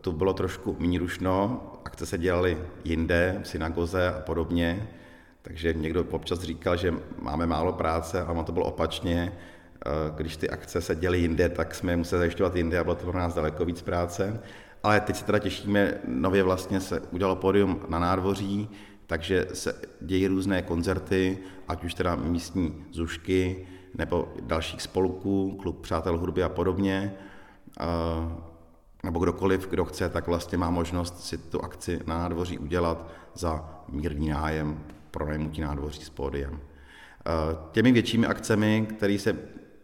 to 0.00 0.12
bylo 0.12 0.32
trošku 0.32 0.76
mírušno, 0.78 1.62
akce 1.84 2.06
se 2.06 2.18
dělaly 2.18 2.58
jinde, 2.84 3.40
v 3.42 3.48
synagoze 3.48 4.08
a 4.08 4.20
podobně, 4.20 4.88
takže 5.42 5.72
někdo 5.72 6.04
občas 6.10 6.40
říkal, 6.40 6.76
že 6.76 6.94
máme 7.22 7.46
málo 7.46 7.72
práce, 7.72 8.22
ale 8.22 8.44
to 8.44 8.52
bylo 8.52 8.66
opačně. 8.66 9.32
Když 10.16 10.36
ty 10.36 10.50
akce 10.50 10.80
se 10.80 10.96
děly 10.96 11.18
jinde, 11.18 11.48
tak 11.48 11.74
jsme 11.74 11.92
je 11.92 11.96
museli 11.96 12.18
zajišťovat 12.18 12.56
jinde 12.56 12.78
a 12.78 12.84
bylo 12.84 12.94
to 12.94 13.10
pro 13.10 13.18
nás 13.18 13.34
daleko 13.34 13.64
víc 13.64 13.82
práce. 13.82 14.40
Ale 14.82 15.00
teď 15.00 15.16
se 15.16 15.24
teda 15.24 15.38
těšíme, 15.38 15.94
nově 16.08 16.42
vlastně 16.42 16.80
se 16.80 17.00
udělalo 17.00 17.36
pódium 17.36 17.80
na 17.88 17.98
nádvoří, 17.98 18.68
takže 19.08 19.46
se 19.52 19.74
dějí 20.00 20.26
různé 20.26 20.62
koncerty, 20.62 21.38
ať 21.68 21.84
už 21.84 21.94
teda 21.94 22.16
místní 22.16 22.84
zušky, 22.92 23.66
nebo 23.94 24.34
dalších 24.40 24.82
spolků, 24.82 25.58
klub 25.62 25.80
přátel 25.80 26.18
hudby 26.18 26.42
a 26.42 26.48
podobně, 26.48 27.14
nebo 29.04 29.18
kdokoliv, 29.18 29.68
kdo 29.68 29.84
chce, 29.84 30.08
tak 30.08 30.26
vlastně 30.26 30.58
má 30.58 30.70
možnost 30.70 31.24
si 31.24 31.38
tu 31.38 31.64
akci 31.64 32.00
na 32.06 32.18
nádvoří 32.18 32.58
udělat 32.58 33.10
za 33.34 33.82
mírný 33.88 34.28
nájem 34.28 34.80
pronajmutí 35.10 35.60
nádvoří 35.60 36.04
s 36.04 36.10
pódiem. 36.10 36.60
Těmi 37.72 37.92
většími 37.92 38.26
akcemi, 38.26 38.86
které 38.96 39.18
se 39.18 39.36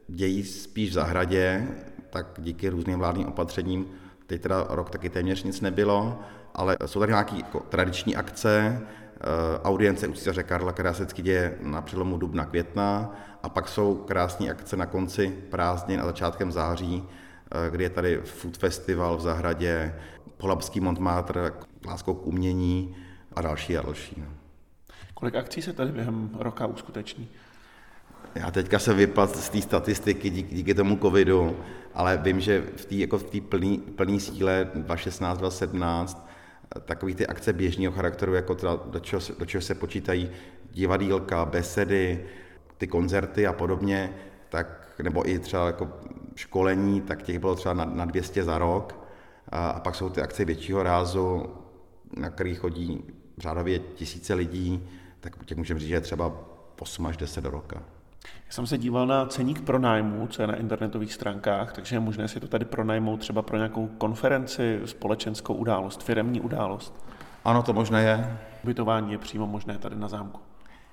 dějí 0.08 0.44
spíš 0.44 0.90
v 0.90 0.92
zahradě, 0.92 1.68
tak 2.10 2.26
díky 2.38 2.68
různým 2.68 2.98
vládním 2.98 3.26
opatřením, 3.26 3.86
teď 4.26 4.42
teda 4.42 4.66
rok 4.68 4.90
taky 4.90 5.10
téměř 5.10 5.42
nic 5.42 5.60
nebylo, 5.60 6.18
ale 6.54 6.76
jsou 6.86 7.00
tady 7.00 7.12
nějaké 7.12 7.36
jako 7.36 7.60
tradiční 7.60 8.16
akce, 8.16 8.82
audience 9.62 10.08
u 10.08 10.12
císaře 10.12 10.42
Karla, 10.42 10.72
která 10.72 10.94
se 10.94 11.02
vždycky 11.02 11.22
děje 11.22 11.58
na 11.60 11.82
přelomu 11.82 12.16
dubna 12.16 12.44
května 12.44 13.16
a 13.42 13.48
pak 13.48 13.68
jsou 13.68 13.94
krásné 13.94 14.50
akce 14.50 14.76
na 14.76 14.86
konci 14.86 15.38
prázdnin 15.50 16.00
a 16.00 16.04
začátkem 16.04 16.52
září, 16.52 17.04
eh, 17.66 17.70
kdy 17.70 17.84
je 17.84 17.90
tady 17.90 18.20
Food 18.24 18.56
Festival 18.56 19.16
v 19.16 19.20
zahradě, 19.20 19.94
Polabský 20.36 20.80
Montmartre, 20.80 21.52
láskou 21.86 22.14
k 22.14 22.26
umění 22.26 22.96
a 23.32 23.42
další 23.42 23.78
a 23.78 23.82
další. 23.82 24.14
No. 24.20 24.26
Kolik 25.14 25.34
akcí 25.34 25.62
se 25.62 25.72
tady 25.72 25.92
během 25.92 26.30
roka 26.38 26.66
uskuteční? 26.66 27.28
Já 28.34 28.50
teďka 28.50 28.78
se 28.78 28.94
vypad 28.94 29.36
z 29.36 29.48
té 29.48 29.60
statistiky 29.60 30.30
díky, 30.30 30.54
díky 30.54 30.74
tomu 30.74 30.96
covidu, 30.96 31.56
ale 31.94 32.20
vím, 32.22 32.40
že 32.40 32.64
v 32.76 32.84
té 32.84 32.94
jako 32.94 33.20
plné 33.96 34.20
síle 34.20 34.70
2016, 34.74 35.38
2017 35.38 36.28
takový 36.84 37.14
ty 37.14 37.26
akce 37.26 37.52
běžného 37.52 37.92
charakteru, 37.92 38.34
jako 38.34 38.54
teda, 38.54 38.76
do, 38.86 39.00
čeho, 39.00 39.22
do 39.38 39.46
čeho 39.46 39.62
se 39.62 39.74
počítají 39.74 40.30
divadílka, 40.70 41.44
besedy, 41.44 42.24
ty 42.78 42.86
koncerty 42.86 43.46
a 43.46 43.52
podobně, 43.52 44.14
tak, 44.48 45.00
nebo 45.02 45.28
i 45.28 45.38
třeba 45.38 45.66
jako 45.66 45.88
školení, 46.34 47.00
tak 47.00 47.22
těch 47.22 47.38
bylo 47.38 47.54
třeba 47.54 47.74
na, 47.74 47.84
na 47.84 48.04
200 48.04 48.44
za 48.44 48.58
rok. 48.58 49.04
A, 49.48 49.68
a 49.68 49.80
pak 49.80 49.94
jsou 49.94 50.10
ty 50.10 50.22
akce 50.22 50.44
většího 50.44 50.82
rázu, 50.82 51.46
na 52.16 52.30
který 52.30 52.54
chodí 52.54 53.04
řádově 53.38 53.78
tisíce 53.78 54.34
lidí, 54.34 54.88
tak 55.20 55.44
těch 55.44 55.58
můžeme 55.58 55.80
říct, 55.80 55.88
že 55.88 55.94
je 55.94 56.00
třeba 56.00 56.32
8 56.80 57.06
až 57.06 57.16
10 57.16 57.40
do 57.40 57.50
roka. 57.50 57.82
Já 58.46 58.52
jsem 58.52 58.66
se 58.66 58.78
díval 58.78 59.06
na 59.06 59.26
ceník 59.26 59.60
pronájmu, 59.60 60.26
co 60.26 60.42
je 60.42 60.48
na 60.48 60.56
internetových 60.56 61.12
stránkách, 61.12 61.72
takže 61.72 61.96
je 61.96 62.00
možné 62.00 62.28
si 62.28 62.40
to 62.40 62.48
tady 62.48 62.64
pronajmout 62.64 63.20
třeba 63.20 63.42
pro 63.42 63.56
nějakou 63.56 63.86
konferenci, 63.86 64.80
společenskou 64.84 65.54
událost, 65.54 66.02
firemní 66.02 66.40
událost. 66.40 67.04
Ano, 67.44 67.62
to 67.62 67.72
možné 67.72 68.02
je. 68.02 68.38
Ubytování 68.64 69.12
je 69.12 69.18
přímo 69.18 69.46
možné 69.46 69.78
tady 69.78 69.96
na 69.96 70.08
zámku. 70.08 70.40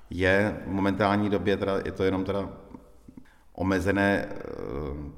Je 0.09 0.61
v 0.65 0.71
momentální 0.71 1.29
době, 1.29 1.57
teda, 1.57 1.77
je 1.85 1.91
to 1.91 2.03
jenom 2.03 2.23
teda 2.23 2.49
omezené 3.53 4.25
eh, 4.29 4.37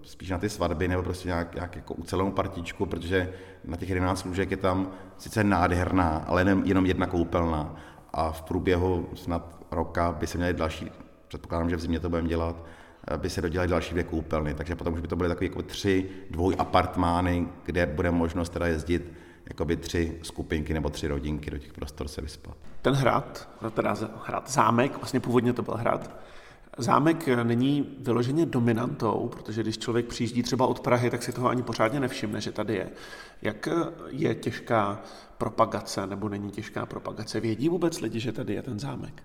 spíš 0.03 0.29
na 0.29 0.37
ty 0.37 0.49
svatby 0.49 0.87
nebo 0.87 1.03
prostě 1.03 1.27
nějak, 1.27 1.55
nějak 1.55 1.75
jako 1.75 1.93
ucelenou 1.93 2.31
partičku, 2.31 2.85
protože 2.85 3.33
na 3.63 3.77
těch 3.77 3.89
11 3.89 4.25
lůžek 4.25 4.51
je 4.51 4.57
tam 4.57 4.91
sice 5.17 5.43
nádherná, 5.43 6.23
ale 6.27 6.41
jenom, 6.41 6.63
jenom 6.65 6.85
jedna 6.85 7.05
koupelna 7.05 7.75
a 8.13 8.31
v 8.31 8.41
průběhu 8.41 9.09
snad 9.15 9.65
roka 9.71 10.11
by 10.11 10.27
se 10.27 10.37
měly 10.37 10.53
další 10.53 10.91
předpokládám, 11.33 11.69
že 11.69 11.75
v 11.75 11.79
zimě 11.79 11.99
to 11.99 12.09
budeme 12.09 12.27
dělat, 12.27 12.65
eh, 13.07 13.17
by 13.17 13.29
se 13.29 13.41
dodělaly 13.41 13.69
další 13.69 13.91
dvě 13.91 14.03
koupelny, 14.03 14.53
takže 14.53 14.75
potom 14.75 14.93
už 14.93 15.01
by 15.01 15.07
to 15.07 15.15
byly 15.15 15.29
takové 15.29 15.45
jako 15.45 15.61
tři 15.61 16.09
dvoj 16.31 16.55
apartmány, 16.57 17.47
kde 17.65 17.85
bude 17.85 18.11
možnost 18.11 18.49
teda 18.49 18.67
jezdit 18.67 19.13
jakoby 19.49 19.77
tři 19.77 20.19
skupinky 20.23 20.73
nebo 20.73 20.89
tři 20.89 21.07
rodinky 21.07 21.51
do 21.51 21.57
těch 21.57 21.73
prostor 21.73 22.07
se 22.07 22.21
vyspat. 22.21 22.57
Ten 22.81 22.93
hrad, 22.93 23.49
teda 23.73 23.95
hrad, 24.25 24.51
zámek, 24.51 24.97
vlastně 24.97 25.19
původně 25.19 25.53
to 25.53 25.61
byl 25.61 25.73
hrad, 25.73 26.23
Zámek 26.77 27.27
není 27.27 27.97
vyloženě 27.99 28.45
dominantou, 28.45 29.29
protože 29.31 29.61
když 29.61 29.77
člověk 29.77 30.05
přijíždí 30.05 30.43
třeba 30.43 30.67
od 30.67 30.79
Prahy, 30.79 31.09
tak 31.09 31.23
si 31.23 31.31
toho 31.31 31.49
ani 31.49 31.63
pořádně 31.63 31.99
nevšimne, 31.99 32.41
že 32.41 32.51
tady 32.51 32.75
je. 32.75 32.89
Jak 33.41 33.69
je 34.09 34.35
těžká 34.35 35.01
propagace 35.37 36.07
nebo 36.07 36.29
není 36.29 36.51
těžká 36.51 36.85
propagace? 36.85 37.39
Vědí 37.39 37.69
vůbec 37.69 38.01
lidi, 38.01 38.19
že 38.19 38.31
tady 38.31 38.53
je 38.53 38.61
ten 38.61 38.79
zámek? 38.79 39.23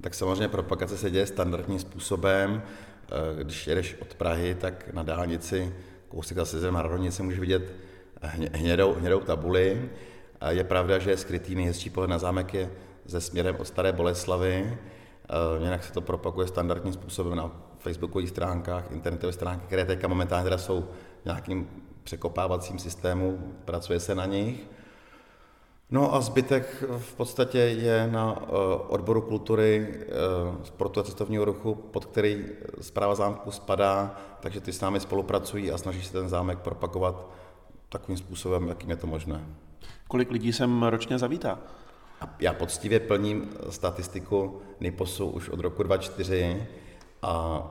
Tak 0.00 0.14
samozřejmě 0.14 0.48
propagace 0.48 0.98
se 0.98 1.10
děje 1.10 1.26
standardním 1.26 1.78
způsobem. 1.78 2.62
Eh, 2.62 3.44
když 3.44 3.66
jedeš 3.66 3.96
od 4.00 4.14
Prahy, 4.14 4.54
tak 4.54 4.92
na 4.92 5.02
dálnici 5.02 5.74
kousek 6.08 6.36
zase 6.36 6.60
ze 6.60 6.70
Maradonice 6.70 7.22
můžeš 7.22 7.40
vidět 7.40 7.72
hnědou, 8.52 8.94
hnědou 8.94 9.20
tabuli. 9.20 9.90
Je 10.48 10.64
pravda, 10.64 10.98
že 10.98 11.10
je 11.10 11.16
skrytý 11.16 11.54
nejhezčí 11.54 11.90
pohled 11.90 12.10
na 12.10 12.18
zámek 12.18 12.54
je 12.54 12.70
ze 13.04 13.20
směrem 13.20 13.56
od 13.58 13.66
Staré 13.66 13.92
Boleslavy. 13.92 14.78
Eh, 15.28 15.64
jinak 15.64 15.84
se 15.84 15.92
to 15.92 16.00
propaguje 16.00 16.48
standardním 16.48 16.92
způsobem 16.92 17.36
na 17.36 17.50
facebookových 17.78 18.28
stránkách, 18.28 18.90
internetové 18.90 19.32
stránky, 19.32 19.66
které 19.66 19.84
teďka 19.84 20.08
momentálně 20.08 20.44
teda 20.44 20.58
jsou 20.58 20.88
nějakým 21.24 21.68
překopávacím 22.02 22.78
systému, 22.78 23.54
pracuje 23.64 24.00
se 24.00 24.14
na 24.14 24.26
nich. 24.26 24.66
No 25.90 26.14
a 26.14 26.20
zbytek 26.20 26.84
v 26.98 27.14
podstatě 27.14 27.58
je 27.58 28.08
na 28.10 28.36
eh, 28.42 28.46
odboru 28.88 29.20
kultury, 29.20 29.88
eh, 29.90 30.06
sportu 30.64 31.00
a 31.00 31.02
cestovního 31.02 31.44
ruchu, 31.44 31.74
pod 31.74 32.04
který 32.04 32.44
zpráva 32.80 33.14
zámku 33.14 33.50
spadá, 33.50 34.20
takže 34.40 34.60
ty 34.60 34.72
s 34.72 34.80
námi 34.80 35.00
spolupracují 35.00 35.70
a 35.70 35.78
snaží 35.78 36.02
se 36.02 36.12
ten 36.12 36.28
zámek 36.28 36.58
propagovat 36.58 37.30
takovým 37.88 38.18
způsobem, 38.18 38.68
jakým 38.68 38.90
je 38.90 38.96
to 38.96 39.06
možné. 39.06 39.44
Kolik 40.08 40.30
lidí 40.30 40.52
sem 40.52 40.82
ročně 40.82 41.18
zavítá? 41.18 41.58
Já 42.38 42.52
poctivě 42.52 43.00
plním 43.00 43.50
statistiku 43.70 44.60
NIPOSu 44.80 45.26
už 45.26 45.48
od 45.48 45.60
roku 45.60 45.82
2004 45.82 46.66
a 47.22 47.62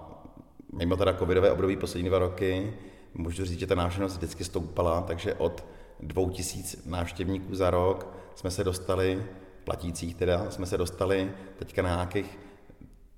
mimo 0.73 0.95
teda 0.95 1.13
covidové 1.13 1.51
období 1.51 1.77
poslední 1.77 2.09
dva 2.09 2.19
roky, 2.19 2.73
můžu 3.13 3.45
říct, 3.45 3.59
že 3.59 3.67
ta 3.67 3.75
návštěvnost 3.75 4.17
vždycky 4.17 4.43
stoupala, 4.43 5.01
takže 5.01 5.33
od 5.33 5.63
2000 5.99 6.77
návštěvníků 6.85 7.55
za 7.55 7.69
rok 7.69 8.07
jsme 8.35 8.51
se 8.51 8.63
dostali, 8.63 9.25
platících 9.63 10.15
teda, 10.15 10.51
jsme 10.51 10.65
se 10.65 10.77
dostali 10.77 11.31
teďka 11.59 11.81
na 11.81 11.89
nějakých 11.89 12.39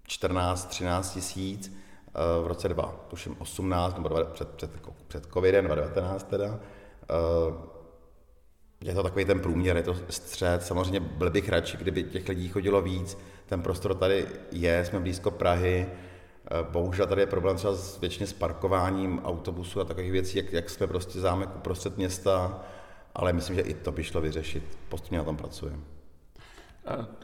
14-13 0.08 1.14
tisíc 1.14 1.74
eh, 2.08 2.12
v 2.44 2.48
roce 2.48 2.70
2, 2.70 3.06
tuším 3.08 3.36
18, 3.40 3.98
nebo 3.98 4.10
před, 4.34 4.50
před, 4.50 4.72
před 5.08 5.26
covidem, 5.34 5.66
2019 5.66 6.24
teda. 6.30 6.60
Eh, 7.10 7.78
je 8.82 8.94
to 8.94 9.04
takový 9.04 9.26
ten 9.26 9.40
průměr, 9.40 9.78
je 9.78 9.84
to 9.84 9.96
střed. 10.10 10.64
Samozřejmě 10.64 11.00
byl 11.00 11.30
bych 11.30 11.50
radši, 11.50 11.78
kdyby 11.78 12.04
těch 12.04 12.30
lidí 12.30 12.50
chodilo 12.50 12.82
víc. 12.82 13.18
Ten 13.46 13.62
prostor 13.62 13.96
tady 13.96 14.28
je, 14.52 14.86
jsme 14.86 15.00
blízko 15.00 15.32
Prahy. 15.32 15.88
Eh, 16.52 16.66
bohužel 16.72 17.08
tady 17.08 17.22
je 17.22 17.28
problém 17.28 17.58
třeba 17.58 17.74
s, 17.74 18.00
většině 18.00 18.28
s 18.28 18.34
parkováním 18.34 19.22
autobusu 19.24 19.82
a 19.82 19.86
takových 19.86 20.12
věcí, 20.12 20.38
jak, 20.38 20.54
jak 20.54 20.70
jsme 20.70 20.88
prostě 20.88 21.20
zámek 21.20 21.50
uprostřed 21.56 21.98
města, 21.98 22.64
ale 23.16 23.34
myslím, 23.34 23.56
že 23.56 23.62
i 23.62 23.74
to 23.74 23.92
by 23.92 24.04
šlo 24.04 24.22
vyřešit. 24.22 24.64
Postupně 24.90 25.18
na 25.18 25.24
tom 25.24 25.38
pracujeme. 25.38 25.80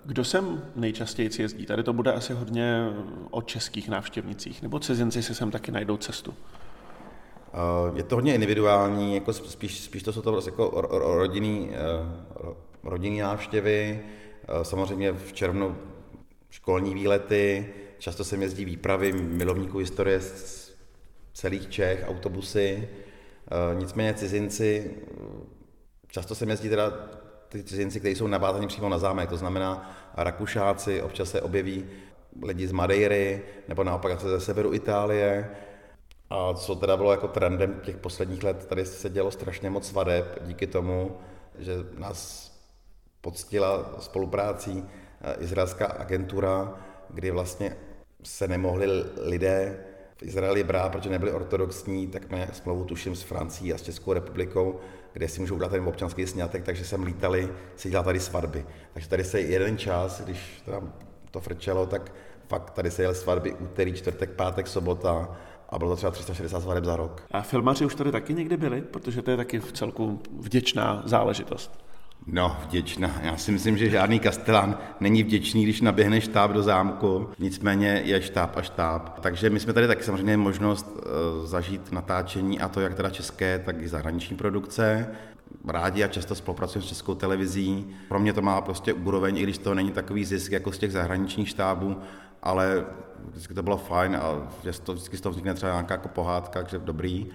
Kdo 0.06 0.24
sem 0.26 0.62
nejčastěji 0.76 1.30
jezdí? 1.40 1.66
Tady 1.66 1.84
to 1.84 1.94
bude 1.94 2.14
asi 2.14 2.34
hodně 2.34 2.90
o 3.32 3.42
českých 3.42 3.90
návštěvnicích, 3.90 4.62
nebo 4.62 4.80
cizinci 4.80 5.24
si 5.24 5.36
sem 5.36 5.52
taky 5.52 5.72
najdou 5.72 5.98
cestu? 5.98 6.34
Eh, 7.54 7.98
je 7.98 8.04
to 8.04 8.16
hodně 8.16 8.36
individuální, 8.36 9.16
jako 9.16 9.34
spíš, 9.34 9.80
spíš 9.80 10.04
to 10.04 10.14
jsou 10.14 10.22
to 10.22 10.32
prostě 10.32 10.52
jako 10.52 10.82
rodinný, 11.18 11.70
eh, 11.72 12.54
rodinný 12.84 13.20
návštěvy, 13.20 14.02
samozřejmě 14.64 15.12
v 15.12 15.34
červnu 15.34 15.78
školní 16.50 16.94
výlety, 16.94 17.74
Často 18.04 18.24
se 18.24 18.36
jezdí 18.36 18.66
výpravy 18.66 19.14
milovníků 19.14 19.78
historie 19.78 20.20
z 20.20 20.72
celých 21.34 21.70
Čech, 21.70 22.06
autobusy. 22.08 22.90
E, 23.72 23.76
nicméně 23.76 24.14
cizinci, 24.14 24.96
často 26.08 26.36
se 26.36 26.46
jezdí 26.46 26.70
teda 26.70 26.92
ty 27.50 27.64
cizinci, 27.64 28.00
kteří 28.00 28.16
jsou 28.16 28.28
navázaní 28.28 28.68
přímo 28.68 28.90
na 28.90 29.00
zámek, 29.00 29.30
to 29.30 29.38
znamená 29.38 29.96
Rakušáci, 30.18 31.02
občas 31.02 31.30
se 31.30 31.42
objeví 31.42 31.86
lidi 32.44 32.68
z 32.68 32.72
Madeiry, 32.72 33.42
nebo 33.68 33.84
naopak 33.84 34.22
ze 34.22 34.40
severu 34.40 34.74
Itálie. 34.74 35.50
A 36.30 36.54
co 36.54 36.76
teda 36.76 36.98
bylo 36.98 37.12
jako 37.12 37.28
trendem 37.28 37.80
těch 37.84 37.98
posledních 37.98 38.44
let, 38.44 38.66
tady 38.66 38.86
se 38.86 39.10
dělo 39.10 39.32
strašně 39.32 39.70
moc 39.70 39.88
svadeb 39.88 40.40
díky 40.42 40.68
tomu, 40.68 41.18
že 41.60 41.74
nás 41.98 42.52
poctila 43.22 43.96
spoluprácí 44.00 44.86
e, 45.22 45.44
izraelská 45.44 45.86
agentura, 45.86 46.74
kdy 47.10 47.32
vlastně 47.32 47.76
se 48.24 48.48
nemohli 48.48 48.88
lidé 49.22 49.80
v 50.18 50.24
Izraeli 50.24 50.64
brát, 50.64 50.92
protože 50.92 51.10
nebyli 51.10 51.32
ortodoxní, 51.32 52.08
tak 52.08 52.24
jsme 52.24 52.48
smlouvu 52.54 52.84
tuším 52.84 53.16
s 53.16 53.22
Francií 53.22 53.74
a 53.74 53.78
s 53.78 53.82
Českou 53.82 54.14
republikou, 54.14 54.80
kde 55.14 55.28
si 55.28 55.42
můžou 55.42 55.60
dát 55.60 55.72
ten 55.72 55.88
občanský 55.88 56.28
snětek, 56.28 56.64
takže 56.64 56.86
jsem 56.86 57.04
lítali 57.04 57.50
si 57.76 57.90
dělat 57.90 58.04
tady 58.04 58.20
svatby. 58.20 58.66
Takže 58.94 59.10
tady 59.10 59.24
se 59.24 59.42
jeden 59.42 59.78
čas, 59.78 60.22
když 60.22 60.62
teda 60.66 60.82
to 61.32 61.40
frčelo, 61.40 61.86
tak 61.86 62.12
fakt 62.48 62.70
tady 62.70 62.92
se 62.92 63.02
jeli 63.02 63.16
svatby 63.16 63.54
úterý, 63.54 63.94
čtvrtek, 63.94 64.30
pátek, 64.30 64.68
sobota 64.68 65.38
a 65.70 65.80
bylo 65.80 65.92
to 65.92 65.96
třeba 65.96 66.12
360 66.12 66.62
svateb 66.62 66.86
za 66.86 66.96
rok. 66.96 67.24
A 67.32 67.42
filmaři 67.42 67.86
už 67.86 67.96
tady 67.96 68.12
taky 68.12 68.34
někdy 68.34 68.58
byli, 68.58 68.82
protože 68.82 69.22
to 69.22 69.32
je 69.32 69.38
taky 69.38 69.60
v 69.60 69.72
celku 69.72 70.20
vděčná 70.40 71.04
záležitost. 71.06 71.83
No, 72.28 72.58
vděčná. 72.64 73.12
Já 73.24 73.38
si 73.38 73.52
myslím, 73.52 73.78
že 73.78 73.90
žádný 73.90 74.20
kastelán 74.20 74.78
není 75.00 75.24
vděčný, 75.24 75.64
když 75.64 75.82
naběhne 75.82 76.22
štáb 76.22 76.52
do 76.52 76.64
zámku. 76.64 77.30
Nicméně 77.40 78.02
je 78.06 78.22
štáb 78.22 78.58
a 78.58 78.62
štáb. 78.62 79.20
Takže 79.20 79.50
my 79.50 79.60
jsme 79.60 79.74
tady 79.74 79.88
taky 79.88 80.04
samozřejmě 80.04 80.38
možnost 80.38 80.88
uh, 80.96 81.46
zažít 81.46 81.92
natáčení 81.92 82.60
a 82.60 82.68
to 82.68 82.82
jak 82.82 82.96
teda 82.96 83.10
české, 83.10 83.60
tak 83.60 83.82
i 83.82 83.88
zahraniční 83.88 84.38
produkce. 84.38 85.08
Rádi 85.68 86.04
a 86.04 86.08
často 86.08 86.36
spolupracujeme 86.36 86.86
s 86.86 86.90
českou 86.90 87.16
televizí. 87.16 87.88
Pro 88.08 88.20
mě 88.20 88.34
to 88.34 88.42
má 88.42 88.62
prostě 88.62 88.94
úroveň, 88.94 89.38
i 89.38 89.44
když 89.44 89.58
to 89.58 89.74
není 89.74 89.92
takový 89.92 90.26
zisk 90.26 90.52
jako 90.52 90.72
z 90.72 90.78
těch 90.78 90.92
zahraničních 90.92 91.50
štábů, 91.50 91.98
ale 92.44 92.86
vždycky 93.30 93.54
to 93.54 93.64
bylo 93.64 93.78
fajn 93.78 94.16
a 94.16 94.50
to, 94.84 94.94
vždycky 94.94 95.18
z 95.18 95.22
toho 95.22 95.32
vznikne 95.32 95.54
třeba 95.54 95.72
nějaká 95.72 95.94
jako 95.94 96.08
pohádka, 96.08 96.60
takže 96.60 96.80
dobrý. 96.80 97.28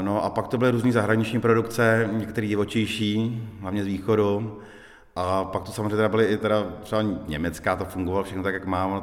No 0.00 0.24
a 0.24 0.30
pak 0.30 0.48
to 0.48 0.58
byly 0.58 0.70
různé 0.70 0.92
zahraniční 0.92 1.40
produkce, 1.40 2.08
některé 2.12 2.46
divočejší, 2.46 3.42
hlavně 3.60 3.84
z 3.84 3.86
východu. 3.86 4.58
A 5.16 5.44
pak 5.44 5.62
to 5.62 5.72
samozřejmě 5.72 5.96
teda 5.96 6.08
byly 6.08 6.24
i 6.24 6.36
teda 6.36 6.62
třeba 6.80 7.02
německá, 7.26 7.76
to 7.76 7.84
fungovalo 7.84 8.24
všechno 8.24 8.42
tak, 8.42 8.54
jak 8.54 8.66
mám, 8.66 9.02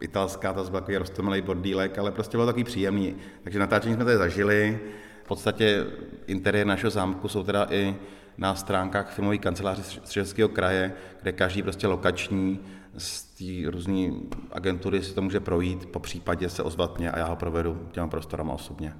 italská, 0.00 0.52
to 0.52 0.64
byl 0.64 0.80
takový 0.80 0.96
roztomilý 0.96 1.42
bordílek, 1.42 1.98
ale 1.98 2.10
prostě 2.10 2.36
bylo 2.36 2.46
takový 2.46 2.64
příjemný. 2.64 3.16
Takže 3.42 3.58
natáčení 3.58 3.94
jsme 3.94 4.04
tady 4.04 4.16
zažili. 4.16 4.80
V 5.24 5.28
podstatě 5.28 5.86
interiér 6.26 6.66
našeho 6.66 6.90
zámku 6.90 7.28
jsou 7.28 7.42
teda 7.42 7.66
i 7.70 7.96
na 8.38 8.54
stránkách 8.54 9.12
filmové 9.12 9.38
kanceláře 9.38 9.82
Středočeského 9.82 10.48
kraje, 10.48 10.92
kde 11.22 11.32
každý 11.32 11.62
prostě 11.62 11.86
lokační 11.86 12.60
z 12.98 13.22
té 13.22 13.70
různé 13.70 14.10
agentury 14.52 15.02
si 15.02 15.14
to 15.14 15.22
může 15.22 15.40
projít, 15.40 15.86
po 15.86 16.00
případě 16.00 16.48
se 16.48 16.62
ozvat 16.62 16.98
mě 16.98 17.10
a 17.10 17.18
já 17.18 17.26
ho 17.26 17.36
provedu 17.36 17.88
těma 17.92 18.06
prostorama 18.06 18.52
osobně. 18.52 18.94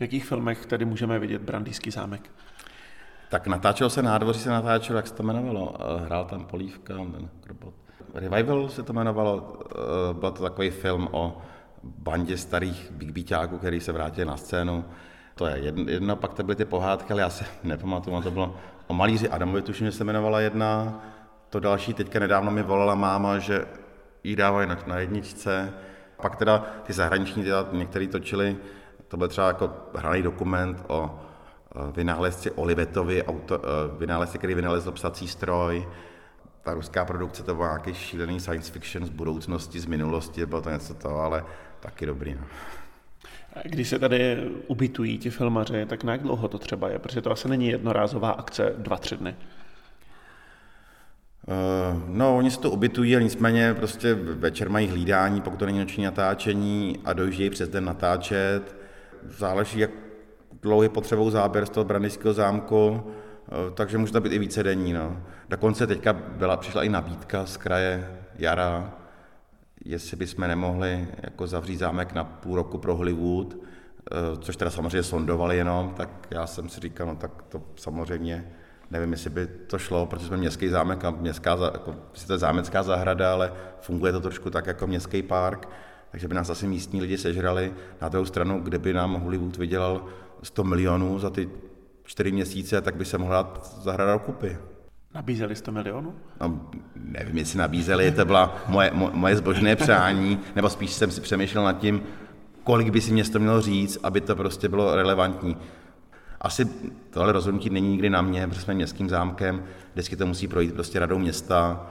V 0.00 0.02
jakých 0.02 0.24
filmech 0.24 0.66
tedy 0.66 0.84
můžeme 0.84 1.18
vidět 1.18 1.42
Brandýský 1.42 1.90
zámek? 1.90 2.30
Tak 3.28 3.46
natáčelo 3.46 3.90
se 3.90 4.02
nádvoří, 4.02 4.40
se 4.40 4.50
natáčelo, 4.50 4.96
jak 4.96 5.06
se 5.06 5.14
to 5.14 5.22
jmenovalo. 5.22 5.74
Eh, 5.78 6.04
hrál 6.04 6.24
tam 6.24 6.44
Polívka, 6.44 6.94
ten 6.94 7.28
robot. 7.46 7.74
Revival 8.14 8.68
se 8.68 8.82
to 8.82 8.92
jmenovalo, 8.92 9.60
eh, 9.70 10.14
byl 10.14 10.30
to 10.30 10.42
takový 10.42 10.70
film 10.70 11.08
o 11.12 11.42
bandě 11.82 12.36
starých 12.36 12.90
big 12.90 13.10
beatáků, 13.10 13.58
který 13.58 13.80
se 13.80 13.92
vrátili 13.92 14.26
na 14.26 14.36
scénu. 14.36 14.84
To 15.34 15.46
je 15.46 15.74
jedno, 15.86 16.16
pak 16.16 16.34
to 16.34 16.42
byly 16.42 16.56
ty 16.56 16.64
pohádky, 16.64 17.12
ale 17.12 17.22
já 17.22 17.30
se 17.30 17.44
nepamatuju, 17.64 18.22
to 18.22 18.30
bylo 18.30 18.56
o 18.86 18.94
malíři 18.94 19.28
Adamovi, 19.28 19.62
tuším, 19.62 19.86
že 19.86 19.92
se 19.92 20.04
jmenovala 20.04 20.40
jedna. 20.40 21.00
To 21.50 21.60
další, 21.60 21.94
teďka 21.94 22.18
nedávno 22.18 22.50
mi 22.50 22.62
volala 22.62 22.94
máma, 22.94 23.38
že 23.38 23.66
jí 24.24 24.36
dávají 24.36 24.68
na, 24.68 24.78
na 24.86 24.98
jedničce. 24.98 25.72
Pak 26.22 26.36
teda 26.36 26.66
ty 26.82 26.92
zahraniční, 26.92 27.44
teda 27.44 27.68
některý 27.72 28.08
točili 28.08 28.56
to 29.10 29.16
byl 29.16 29.28
třeba 29.28 29.46
jako 29.46 29.72
hraný 29.94 30.22
dokument 30.22 30.84
o 30.88 31.20
vynálezci 31.96 32.50
Olivetovi, 32.50 33.22
auto, 33.24 33.54
e, 33.54 33.98
vynálezci, 33.98 34.38
který 34.38 34.54
vynalezl 34.54 34.92
psací 34.92 35.28
stroj. 35.28 35.88
Ta 36.62 36.74
ruská 36.74 37.04
produkce 37.04 37.42
to 37.42 37.54
byl 37.54 37.64
nějaký 37.64 37.94
šílený 37.94 38.40
science 38.40 38.72
fiction 38.72 39.06
z 39.06 39.10
budoucnosti, 39.10 39.80
z 39.80 39.86
minulosti, 39.86 40.46
bylo 40.46 40.62
to 40.62 40.70
něco 40.70 40.94
to, 40.94 41.08
ale 41.08 41.44
taky 41.80 42.06
dobrý. 42.06 42.34
No. 42.34 42.40
Když 43.64 43.88
se 43.88 43.98
tady 43.98 44.50
ubytují 44.66 45.18
ti 45.18 45.30
filmaři, 45.30 45.86
tak 45.86 46.04
na 46.04 46.12
jak 46.12 46.22
dlouho 46.22 46.48
to 46.48 46.58
třeba 46.58 46.88
je? 46.88 46.98
Protože 46.98 47.22
to 47.22 47.30
asi 47.30 47.48
není 47.48 47.68
jednorázová 47.68 48.30
akce 48.30 48.74
dva, 48.78 48.96
tři 48.96 49.16
dny. 49.16 49.36
Uh, 51.46 52.02
no, 52.08 52.36
oni 52.36 52.50
se 52.50 52.60
to 52.60 52.70
ubytují, 52.70 53.14
ale 53.14 53.22
nicméně 53.22 53.74
prostě 53.74 54.14
večer 54.14 54.70
mají 54.70 54.88
hlídání, 54.88 55.40
pokud 55.40 55.58
to 55.58 55.66
není 55.66 55.78
noční 55.78 56.04
natáčení 56.04 56.98
a 57.04 57.12
dojíždějí 57.12 57.50
přes 57.50 57.68
den 57.68 57.84
natáčet 57.84 58.79
záleží, 59.24 59.78
jak 59.78 59.90
dlouhý 60.62 60.88
potřebou 60.88 61.30
záběr 61.30 61.66
z 61.66 61.70
toho 61.70 61.84
Brandýského 61.84 62.34
zámku, 62.34 63.02
eh, 63.48 63.70
takže 63.74 63.98
může 63.98 64.12
to 64.12 64.20
být 64.20 64.32
i 64.32 64.38
více 64.38 64.62
denní. 64.62 64.92
No. 64.92 65.22
Dokonce 65.48 65.86
teďka 65.86 66.12
byla, 66.12 66.56
přišla 66.56 66.82
i 66.82 66.88
nabídka 66.88 67.46
z 67.46 67.56
kraje 67.56 68.18
Jara, 68.38 68.94
jestli 69.84 70.16
bychom 70.16 70.48
nemohli 70.48 71.08
jako 71.22 71.46
zavřít 71.46 71.76
zámek 71.76 72.12
na 72.12 72.24
půl 72.24 72.56
roku 72.56 72.78
pro 72.78 72.96
Hollywood, 72.96 73.56
eh, 73.56 74.14
což 74.40 74.56
teda 74.56 74.70
samozřejmě 74.70 75.02
sondovali 75.02 75.56
jenom, 75.56 75.94
tak 75.96 76.10
já 76.30 76.46
jsem 76.46 76.68
si 76.68 76.80
říkal, 76.80 77.06
no 77.06 77.16
tak 77.16 77.42
to 77.48 77.62
samozřejmě 77.76 78.52
nevím, 78.90 79.12
jestli 79.12 79.30
by 79.30 79.46
to 79.46 79.78
šlo, 79.78 80.06
protože 80.06 80.26
jsme 80.26 80.36
městský 80.36 80.68
zámek 80.68 81.04
a 81.04 81.10
městská, 81.10 81.50
jako, 81.50 81.94
to 82.26 82.32
je 82.32 82.38
zámecká 82.38 82.82
zahrada, 82.82 83.32
ale 83.32 83.52
funguje 83.80 84.12
to 84.12 84.20
trošku 84.20 84.50
tak 84.50 84.66
jako 84.66 84.86
městský 84.86 85.22
park, 85.22 85.68
takže 86.10 86.28
by 86.28 86.34
nás 86.34 86.50
asi 86.50 86.66
místní 86.66 87.00
lidi 87.00 87.18
sežrali. 87.18 87.72
Na 88.02 88.08
druhou 88.08 88.24
stranu, 88.24 88.60
kde 88.60 88.78
by 88.78 88.92
nám 88.92 89.14
Hollywood 89.14 89.56
vydělal 89.56 90.04
100 90.42 90.64
milionů 90.64 91.18
za 91.18 91.30
ty 91.30 91.48
čtyři 92.04 92.32
měsíce, 92.32 92.80
tak 92.80 92.96
by 92.96 93.04
se 93.04 93.18
mohla 93.18 93.36
dát 93.36 93.76
zahrada 93.82 94.18
kupy. 94.18 94.58
Nabízeli 95.14 95.56
100 95.56 95.72
milionů? 95.72 96.14
No, 96.40 96.60
nevím, 96.96 97.38
jestli 97.38 97.58
nabízeli, 97.58 98.10
to 98.10 98.24
byla 98.24 98.56
moje, 98.68 98.90
moje 98.94 99.36
zbožné 99.36 99.76
přání, 99.76 100.38
nebo 100.56 100.70
spíš 100.70 100.92
jsem 100.92 101.10
si 101.10 101.20
přemýšlel 101.20 101.64
nad 101.64 101.78
tím, 101.78 102.02
kolik 102.64 102.90
by 102.90 103.00
si 103.00 103.12
město 103.12 103.38
mělo 103.38 103.60
říct, 103.60 103.98
aby 104.02 104.20
to 104.20 104.36
prostě 104.36 104.68
bylo 104.68 104.94
relevantní. 104.94 105.56
Asi 106.40 106.64
tohle 107.10 107.32
rozhodnutí 107.32 107.70
není 107.70 107.88
nikdy 107.88 108.10
na 108.10 108.22
mě, 108.22 108.46
protože 108.46 108.60
jsme 108.60 108.74
městským 108.74 109.08
zámkem, 109.08 109.64
vždycky 109.92 110.16
to 110.16 110.26
musí 110.26 110.48
projít 110.48 110.74
prostě 110.74 110.98
radou 110.98 111.18
města, 111.18 111.90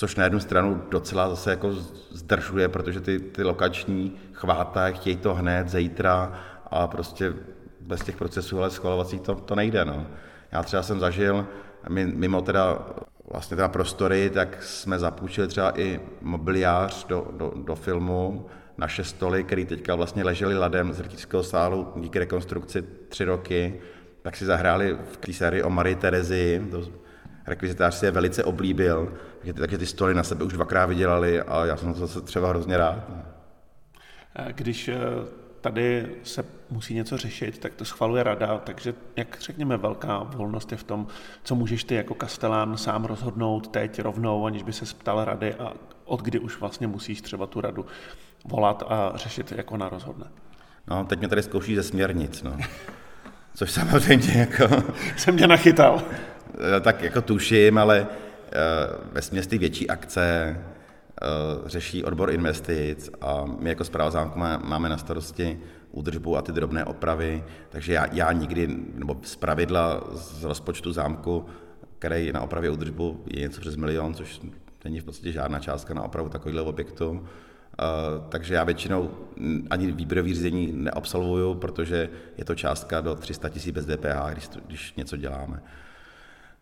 což 0.00 0.16
na 0.16 0.24
jednu 0.24 0.40
stranu 0.40 0.82
docela 0.90 1.30
zase 1.30 1.50
jako 1.50 1.72
zdržuje, 2.10 2.68
protože 2.68 3.00
ty, 3.00 3.18
ty 3.20 3.42
lokační 3.42 4.16
chvátají, 4.32 4.94
chtějí 4.94 5.16
to 5.16 5.34
hned, 5.34 5.68
zítra 5.68 6.40
a 6.70 6.86
prostě 6.86 7.32
bez 7.80 8.00
těch 8.00 8.16
procesů, 8.16 8.58
ale 8.58 8.70
schvalovacích 8.70 9.20
to, 9.20 9.34
to 9.34 9.54
nejde. 9.54 9.84
No. 9.84 10.06
Já 10.52 10.62
třeba 10.62 10.82
jsem 10.82 11.00
zažil, 11.00 11.46
mimo 11.88 12.42
teda 12.42 12.78
vlastně 13.30 13.56
teda 13.56 13.68
prostory, 13.68 14.30
tak 14.30 14.62
jsme 14.62 14.98
zapůjčili 14.98 15.48
třeba 15.48 15.80
i 15.80 16.00
mobiliář 16.20 17.06
do, 17.06 17.26
do, 17.36 17.52
do 17.56 17.74
filmu, 17.74 18.46
naše 18.78 19.04
stoly, 19.04 19.44
které 19.44 19.64
teďka 19.64 19.94
vlastně 19.94 20.24
ležely 20.24 20.58
ladem 20.58 20.92
z 20.92 21.00
rytířského 21.00 21.42
sálu 21.42 21.92
díky 21.96 22.18
rekonstrukci 22.18 22.84
tři 23.08 23.24
roky, 23.24 23.80
tak 24.22 24.36
si 24.36 24.44
zahráli 24.44 24.96
v 25.12 25.16
té 25.16 25.32
sérii 25.32 25.62
o 25.62 25.70
Marii 25.70 25.96
Terezi, 25.96 26.66
to 26.70 27.09
rekvizitář 27.46 27.94
si 27.94 28.06
je 28.06 28.10
velice 28.10 28.44
oblíbil, 28.44 29.12
takže 29.38 29.52
ty, 29.52 29.60
takže 29.60 29.78
ty 29.78 29.86
stoly 29.86 30.14
na 30.14 30.22
sebe 30.22 30.44
už 30.44 30.52
dvakrát 30.52 30.86
vydělali 30.86 31.40
a 31.40 31.64
já 31.64 31.76
jsem 31.76 31.94
to 31.94 32.00
zase 32.00 32.20
třeba 32.20 32.48
hrozně 32.48 32.76
rád. 32.76 32.98
Když 34.52 34.88
eh, 34.88 34.96
tady 35.60 36.06
se 36.22 36.44
musí 36.70 36.94
něco 36.94 37.16
řešit, 37.16 37.58
tak 37.58 37.74
to 37.74 37.84
schvaluje 37.84 38.22
rada, 38.22 38.58
takže 38.58 38.94
jak 39.16 39.36
řekněme, 39.40 39.76
velká 39.76 40.18
volnost 40.18 40.72
je 40.72 40.78
v 40.78 40.84
tom, 40.84 41.06
co 41.42 41.54
můžeš 41.54 41.84
ty 41.84 41.94
jako 41.94 42.14
kastelán 42.14 42.76
sám 42.76 43.04
rozhodnout 43.04 43.68
teď 43.68 44.00
rovnou, 44.00 44.46
aniž 44.46 44.62
by 44.62 44.72
se 44.72 44.94
ptal 44.94 45.24
rady 45.24 45.54
a 45.54 45.72
od 46.04 46.22
kdy 46.22 46.38
už 46.38 46.60
vlastně 46.60 46.86
musíš 46.86 47.20
třeba 47.20 47.46
tu 47.46 47.60
radu 47.60 47.86
volat 48.44 48.82
a 48.88 49.12
řešit, 49.14 49.52
jak 49.56 49.72
ona 49.72 49.88
rozhodne. 49.88 50.26
No, 50.88 51.04
teď 51.04 51.18
mě 51.18 51.28
tady 51.28 51.42
zkouší 51.42 51.76
ze 51.76 51.82
směrnic, 51.82 52.42
no. 52.42 52.56
Což 53.54 53.70
samozřejmě 53.70 54.32
jako... 54.32 54.82
Jsem 55.16 55.38
tě 55.38 55.46
nachytal. 55.46 56.02
Eh, 56.54 56.80
tak 56.80 57.02
jako 57.02 57.22
tuším, 57.22 57.78
ale 57.78 58.06
eh, 58.06 58.56
ve 59.12 59.22
směs 59.22 59.46
ty 59.46 59.58
větší 59.58 59.90
akce 59.90 60.22
eh, 60.26 61.26
řeší 61.66 62.04
odbor 62.04 62.30
investic 62.30 63.10
a 63.20 63.44
my 63.58 63.68
jako 63.68 63.84
zpráva 63.84 64.10
zámku 64.10 64.38
máme 64.38 64.88
na 64.88 64.98
starosti 64.98 65.60
údržbu 65.92 66.36
a 66.36 66.42
ty 66.42 66.52
drobné 66.52 66.84
opravy, 66.84 67.44
takže 67.68 67.92
já, 67.92 68.06
já 68.12 68.32
nikdy, 68.32 68.68
nebo 68.94 69.16
z 69.22 69.36
pravidla 69.36 70.04
z 70.12 70.44
rozpočtu 70.44 70.92
zámku, 70.92 71.46
který 71.98 72.32
na 72.32 72.40
opravě 72.40 72.70
údržbu 72.70 73.24
je 73.26 73.40
něco 73.40 73.60
přes 73.60 73.76
milion, 73.76 74.14
což 74.14 74.40
není 74.84 75.00
v 75.00 75.04
podstatě 75.04 75.32
žádná 75.32 75.58
částka 75.58 75.94
na 75.94 76.02
opravu 76.02 76.28
takového 76.28 76.64
objektu, 76.64 77.10
uh, 77.10 77.18
takže 78.28 78.54
já 78.54 78.64
většinou 78.64 79.10
ani 79.70 79.92
výběrový 79.92 80.34
řízení 80.34 80.72
neabsolvuju, 80.72 81.54
protože 81.54 82.08
je 82.38 82.44
to 82.44 82.54
částka 82.54 83.00
do 83.00 83.14
300 83.14 83.48
tisíc 83.48 83.74
bez 83.74 83.86
DPH, 83.86 84.32
když, 84.32 84.48
když 84.66 84.94
něco 84.94 85.16
děláme. 85.16 85.62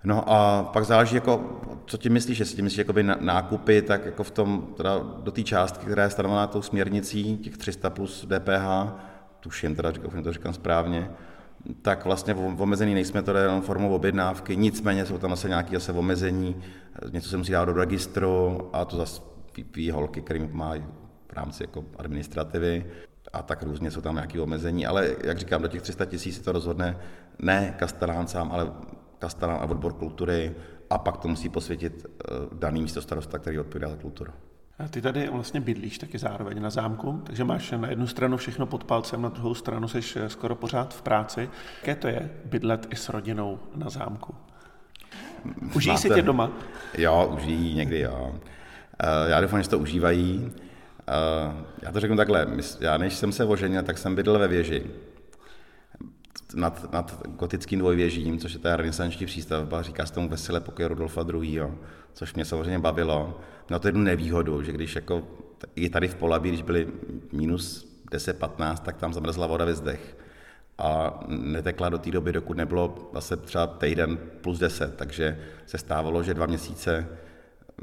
No 0.04 0.30
a 0.32 0.62
pak 0.62 0.84
záleží, 0.84 1.14
jako, 1.14 1.60
co 1.86 1.96
ti 1.96 2.10
myslíš, 2.10 2.38
jestli 2.38 2.56
ti 2.56 2.62
myslíš 2.62 2.78
jakoby 2.78 3.02
nákupy, 3.02 3.82
tak 3.82 4.06
jako 4.06 4.22
v 4.22 4.30
tom, 4.30 4.74
teda 4.76 4.98
do 4.98 5.30
té 5.30 5.42
částky, 5.42 5.86
která 5.86 6.04
je 6.04 6.10
stanovená 6.10 6.46
tou 6.46 6.62
směrnicí, 6.62 7.38
těch 7.38 7.56
300 7.56 7.90
plus 7.90 8.26
DPH, 8.26 8.92
tuším, 9.40 9.76
teda 9.76 9.90
říkám, 9.90 10.22
to 10.22 10.32
říkám 10.32 10.52
správně, 10.52 11.10
tak 11.82 12.04
vlastně 12.04 12.34
omezený 12.34 12.94
nejsme 12.94 13.22
to 13.22 13.36
jenom 13.36 13.62
formou 13.62 13.94
objednávky, 13.94 14.56
nicméně 14.56 15.06
jsou 15.06 15.18
tam 15.18 15.30
zase 15.30 15.48
nějaké 15.48 15.76
zase 15.76 15.92
omezení, 15.92 16.56
něco 17.10 17.28
se 17.28 17.36
musí 17.36 17.52
dát 17.52 17.64
do 17.64 17.72
registru 17.72 18.60
a 18.72 18.84
to 18.84 18.96
zase 18.96 19.22
ví 19.74 19.90
holky, 19.90 20.20
kterým 20.20 20.50
mají 20.52 20.84
v 21.28 21.32
rámci 21.32 21.62
jako 21.62 21.84
administrativy 21.98 22.86
a 23.32 23.42
tak 23.42 23.62
různě 23.62 23.90
jsou 23.90 24.00
tam 24.00 24.14
nějaké 24.14 24.40
omezení, 24.40 24.86
ale 24.86 25.16
jak 25.24 25.38
říkám, 25.38 25.62
do 25.62 25.68
těch 25.68 25.82
300 25.82 26.04
tisíc 26.04 26.36
se 26.36 26.42
to 26.42 26.52
rozhodne 26.52 26.98
ne 27.38 27.74
kastelán 27.78 28.26
sám, 28.26 28.52
ale 28.52 28.72
kastelán 29.18 29.56
a 29.60 29.64
odbor 29.64 29.92
kultury 29.92 30.54
a 30.90 30.98
pak 30.98 31.16
to 31.16 31.28
musí 31.28 31.48
posvětit 31.48 32.06
eh, 32.06 32.34
daný 32.52 32.82
místo 32.82 33.02
starosta, 33.02 33.38
který 33.38 33.58
odpovídá 33.58 33.88
za 33.88 33.96
kulturu. 33.96 34.32
A 34.78 34.88
ty 34.88 35.02
tady 35.02 35.28
vlastně 35.28 35.60
bydlíš 35.60 35.98
taky 35.98 36.18
zároveň 36.18 36.62
na 36.62 36.70
zámku, 36.70 37.22
takže 37.24 37.44
máš 37.44 37.70
na 37.70 37.88
jednu 37.88 38.06
stranu 38.06 38.36
všechno 38.36 38.66
pod 38.66 38.84
palcem, 38.84 39.22
na 39.22 39.28
druhou 39.28 39.54
stranu 39.54 39.88
jsi 39.88 40.00
skoro 40.28 40.54
pořád 40.54 40.94
v 40.94 41.02
práci. 41.02 41.50
Jaké 41.76 41.94
to 41.94 42.08
je 42.08 42.30
bydlet 42.44 42.86
i 42.90 42.96
s 42.96 43.08
rodinou 43.08 43.58
na 43.74 43.90
zámku? 43.90 44.34
Užijí 45.74 45.92
máte... 45.92 46.08
si 46.08 46.14
tě 46.14 46.22
doma? 46.22 46.50
Jo, 46.98 47.30
užijí 47.34 47.74
někdy, 47.74 48.00
jo. 48.00 48.34
Eh, 49.00 49.30
já 49.30 49.40
doufám, 49.40 49.62
že 49.62 49.68
to 49.68 49.78
užívají. 49.78 50.52
Eh, 51.08 51.64
já 51.82 51.92
to 51.92 52.00
řeknu 52.00 52.16
takhle, 52.16 52.46
já 52.80 52.96
než 52.96 53.14
jsem 53.14 53.32
se 53.32 53.44
oženil, 53.44 53.82
tak 53.82 53.98
jsem 53.98 54.14
bydlel 54.14 54.38
ve 54.38 54.48
věži 54.48 54.86
nad, 56.54 56.92
nad 56.92 57.22
gotickým 57.26 57.78
dvojvěžím, 57.78 58.38
což 58.38 58.52
je 58.52 58.58
ta 58.58 58.76
renesanční 58.76 59.26
přístavba, 59.26 59.82
říká 59.82 60.06
se 60.06 60.12
tomu 60.12 60.28
veselé 60.28 60.60
pokoje 60.60 60.88
Rudolfa 60.88 61.26
II., 61.34 61.62
což 62.12 62.34
mě 62.34 62.44
samozřejmě 62.44 62.78
bavilo. 62.78 63.40
No 63.70 63.78
to 63.78 63.88
jednu 63.88 64.02
nevýhodu, 64.02 64.62
že 64.62 64.72
když 64.72 64.94
jako 64.94 65.22
i 65.74 65.90
tady 65.90 66.08
v 66.08 66.14
Polabí, 66.14 66.48
když 66.48 66.62
byly 66.62 66.88
minus 67.32 67.88
10-15, 68.12 68.76
tak 68.76 68.96
tam 68.96 69.14
zamrzla 69.14 69.46
voda 69.46 69.64
ve 69.64 69.74
zdech 69.74 70.16
a 70.78 71.20
netekla 71.28 71.88
do 71.88 71.98
té 71.98 72.10
doby, 72.10 72.32
dokud 72.32 72.56
nebylo 72.56 73.10
zase 73.14 73.36
třeba 73.36 73.66
týden 73.66 74.18
plus 74.40 74.58
10, 74.58 74.96
takže 74.96 75.38
se 75.66 75.78
stávalo, 75.78 76.22
že 76.22 76.34
dva 76.34 76.46
měsíce 76.46 77.06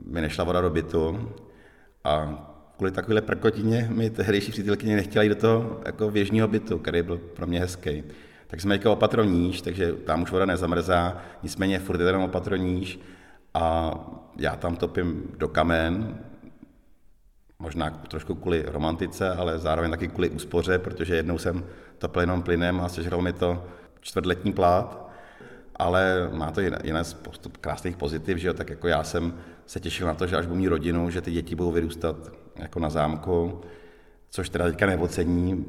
mi 0.06 0.22
nešla 0.22 0.44
voda 0.44 0.62
do 0.62 0.70
bytu 0.70 1.30
a 2.04 2.46
kvůli 2.78 2.92
takovéhle 2.92 3.22
prkotině 3.22 3.88
mi 3.92 4.10
tehdejší 4.10 4.52
přítelkyně 4.52 4.96
nechtěla 4.96 5.24
jít 5.24 5.30
do 5.30 5.36
toho 5.36 5.82
jako 5.86 6.12
věžního 6.12 6.48
bytu, 6.48 6.80
který 6.80 7.02
byl 7.02 7.18
pro 7.18 7.48
mě 7.48 7.60
hezký. 7.60 8.04
Tak 8.48 8.62
jsme 8.62 8.76
jako 8.76 8.94
opatro 8.94 9.24
níž, 9.24 9.62
takže 9.62 9.94
tam 9.94 10.22
už 10.22 10.32
voda 10.32 10.46
nezamrzá, 10.46 11.18
nicméně 11.44 11.80
furt 11.80 12.00
je 12.00 12.12
tam 12.12 12.22
opatro 12.22 12.56
níž 12.56 13.00
a 13.54 13.94
já 14.38 14.56
tam 14.56 14.76
topím 14.76 15.24
do 15.38 15.48
kamen, 15.48 16.18
možná 17.60 17.90
trošku 17.90 18.36
kvůli 18.36 18.64
romantice, 18.68 19.30
ale 19.30 19.60
zároveň 19.60 19.92
taky 19.92 20.08
kvůli 20.08 20.30
úspoře, 20.30 20.80
protože 20.80 21.16
jednou 21.16 21.38
jsem 21.38 21.64
topil 21.98 22.22
jenom 22.22 22.44
plynem 22.44 22.82
a 22.82 22.90
sežral 22.90 23.22
mi 23.22 23.34
to 23.34 23.66
čtvrtletní 24.02 24.54
plát, 24.54 25.10
ale 25.76 26.30
má 26.34 26.52
to 26.52 26.62
jiné, 26.62 27.04
postup 27.22 27.58
krásných 27.58 27.98
pozitiv, 27.98 28.38
že 28.38 28.48
jo, 28.48 28.54
tak 28.54 28.70
jako 28.70 28.88
já 28.88 29.04
jsem 29.04 29.34
se 29.66 29.80
těšil 29.80 30.08
na 30.08 30.14
to, 30.14 30.28
že 30.28 30.38
až 30.38 30.46
budu 30.46 30.60
mít 30.60 30.68
rodinu, 30.68 31.10
že 31.10 31.22
ty 31.22 31.32
děti 31.32 31.56
budou 31.56 31.72
vyrůstat 31.72 32.16
jako 32.56 32.80
na 32.80 32.90
zámku, 32.90 33.62
což 34.30 34.50
teda 34.50 34.66
teďka 34.66 34.86
neocení, 34.86 35.66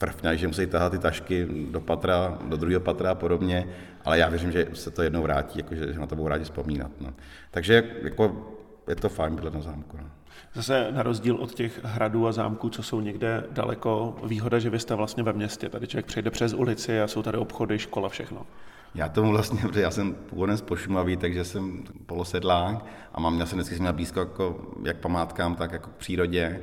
prvňají, 0.00 0.38
že 0.38 0.46
musí 0.46 0.66
tahat 0.66 0.92
ty 0.92 0.98
tašky 0.98 1.46
do 1.70 1.80
patra, 1.80 2.38
do 2.48 2.56
druhého 2.56 2.80
patra 2.80 3.10
a 3.10 3.14
podobně, 3.14 3.68
ale 4.04 4.18
já 4.18 4.28
věřím, 4.28 4.52
že 4.52 4.66
se 4.72 4.90
to 4.90 5.02
jednou 5.02 5.22
vrátí, 5.22 5.58
jako 5.58 5.74
že, 5.74 5.92
že 5.92 6.00
na 6.00 6.06
to 6.06 6.16
budou 6.16 6.28
rádi 6.28 6.44
vzpomínat. 6.44 6.90
No. 7.00 7.14
Takže 7.50 7.84
jako, 8.02 8.54
je 8.88 8.96
to 8.96 9.08
fajn 9.08 9.34
bydlet 9.34 9.54
na 9.54 9.60
zámku. 9.60 9.96
No. 9.96 10.10
Zase 10.54 10.88
na 10.92 11.02
rozdíl 11.02 11.36
od 11.36 11.54
těch 11.54 11.80
hradů 11.84 12.26
a 12.26 12.32
zámků, 12.32 12.68
co 12.68 12.82
jsou 12.82 13.00
někde 13.00 13.44
daleko, 13.50 14.16
výhoda, 14.24 14.58
že 14.58 14.70
vy 14.70 14.78
jste 14.78 14.94
vlastně 14.94 15.22
ve 15.22 15.32
městě. 15.32 15.68
Tady 15.68 15.86
člověk 15.86 16.06
přejde 16.06 16.30
přes 16.30 16.54
ulici 16.54 17.00
a 17.00 17.08
jsou 17.08 17.22
tady 17.22 17.38
obchody, 17.38 17.78
škola, 17.78 18.08
všechno. 18.08 18.46
Já 18.94 19.08
tomu 19.08 19.30
vlastně, 19.30 19.60
protože 19.62 19.80
já 19.80 19.90
jsem 19.90 20.14
původem 20.14 20.56
z 20.56 20.62
Pošumavý, 20.62 21.16
takže 21.16 21.44
jsem 21.44 21.84
polosedlák 22.06 22.84
a 23.14 23.20
mám, 23.20 23.40
já 23.40 23.46
jsem 23.46 23.58
vždycky 23.58 23.80
měl 23.80 23.92
blízko 23.92 24.20
jako, 24.20 24.72
jak 24.84 24.96
památkám, 24.96 25.56
tak 25.56 25.72
jako 25.72 25.90
k 25.90 25.94
přírodě. 25.96 26.60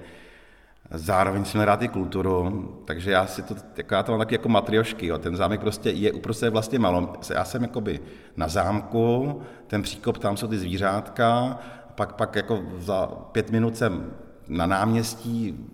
Zároveň 0.91 1.45
jsem 1.45 1.61
rád 1.61 1.81
i 1.81 1.87
kulturu, 1.87 2.67
takže 2.85 3.11
já 3.11 3.27
si 3.27 3.41
to, 3.41 3.55
jako 3.77 3.93
já 3.93 4.03
to 4.03 4.11
mám 4.11 4.19
taky 4.19 4.35
jako 4.35 4.49
matriošky, 4.49 5.07
jo. 5.07 5.17
ten 5.17 5.35
zámek 5.35 5.59
prostě 5.59 5.89
je 5.89 6.11
uprostřed 6.11 6.49
vlastně 6.49 6.79
malo. 6.79 7.13
Já 7.33 7.45
jsem 7.45 7.61
jakoby 7.61 7.99
na 8.37 8.47
zámku, 8.47 9.41
ten 9.67 9.81
příkop, 9.81 10.17
tam 10.17 10.37
jsou 10.37 10.47
ty 10.47 10.57
zvířátka, 10.57 11.59
pak, 11.95 12.15
pak 12.15 12.35
jako 12.35 12.63
za 12.77 13.07
pět 13.07 13.51
minut 13.51 13.77
jsem 13.77 14.13
na 14.47 14.65
náměstí 14.65 15.67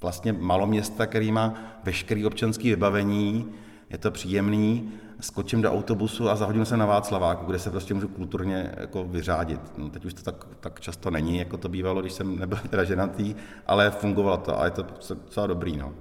vlastně 0.00 0.32
maloměsta, 0.32 1.06
který 1.06 1.32
má 1.32 1.54
veškerý 1.84 2.26
občanský 2.26 2.70
vybavení, 2.70 3.52
je 3.90 3.98
to 3.98 4.10
příjemný, 4.10 4.92
skočím 5.20 5.62
do 5.62 5.72
autobusu 5.72 6.30
a 6.30 6.36
zahodím 6.36 6.64
se 6.64 6.76
na 6.76 6.86
Václaváku, 6.86 7.46
kde 7.46 7.58
se 7.58 7.70
prostě 7.70 7.94
můžu 7.94 8.08
kulturně 8.08 8.74
jako 8.76 9.04
vyřádit. 9.04 9.60
No, 9.78 9.88
teď 9.88 10.04
už 10.04 10.14
to 10.14 10.22
tak, 10.22 10.46
tak 10.60 10.80
často 10.80 11.10
není, 11.10 11.38
jako 11.38 11.56
to 11.56 11.68
bývalo, 11.68 12.00
když 12.00 12.12
jsem 12.12 12.38
nebyl 12.38 12.58
teda 12.70 12.84
ženatý, 12.84 13.34
ale 13.66 13.90
fungovalo 13.90 14.36
to 14.36 14.60
a 14.60 14.64
je 14.64 14.70
to 14.70 14.82
docela 14.82 15.46
dobrý. 15.46 15.76
No. 15.76 15.92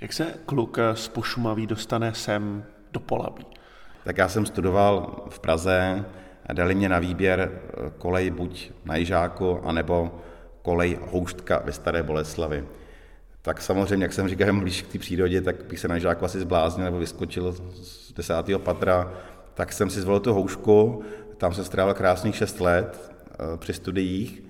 Jak 0.00 0.12
se 0.12 0.34
kluk 0.46 0.78
z 0.94 1.08
Pošumaví 1.08 1.66
dostane 1.66 2.14
sem 2.14 2.64
do 2.92 3.00
Polabí? 3.00 3.46
Tak 4.04 4.18
já 4.18 4.28
jsem 4.28 4.46
studoval 4.46 5.24
v 5.28 5.38
Praze, 5.38 6.04
dali 6.52 6.74
mě 6.74 6.88
na 6.88 6.98
výběr 6.98 7.60
kolej 7.98 8.30
buď 8.30 8.70
na 8.84 8.96
Jižáku, 8.96 9.60
anebo 9.64 10.20
kolej 10.62 10.98
Houštka 11.10 11.62
ve 11.64 11.72
Staré 11.72 12.02
Boleslavi 12.02 12.64
tak 13.42 13.62
samozřejmě, 13.62 14.04
jak 14.04 14.12
jsem 14.12 14.28
říkal, 14.28 14.52
blíž 14.52 14.82
k 14.82 14.92
té 14.92 14.98
přírodě, 14.98 15.40
tak 15.40 15.64
bych 15.64 15.78
se 15.78 15.88
na 15.88 15.98
žáku 15.98 16.24
asi 16.24 16.40
zbláznil 16.40 16.84
nebo 16.84 16.98
vyskočil 16.98 17.52
z 17.72 18.12
desátého 18.12 18.58
patra, 18.58 19.12
tak 19.54 19.72
jsem 19.72 19.90
si 19.90 20.00
zvolil 20.00 20.20
tu 20.20 20.32
houšku, 20.32 21.02
tam 21.36 21.54
jsem 21.54 21.64
strávil 21.64 21.94
krásných 21.94 22.36
šest 22.36 22.60
let 22.60 23.12
eh, 23.32 23.56
při 23.56 23.72
studiích. 23.72 24.42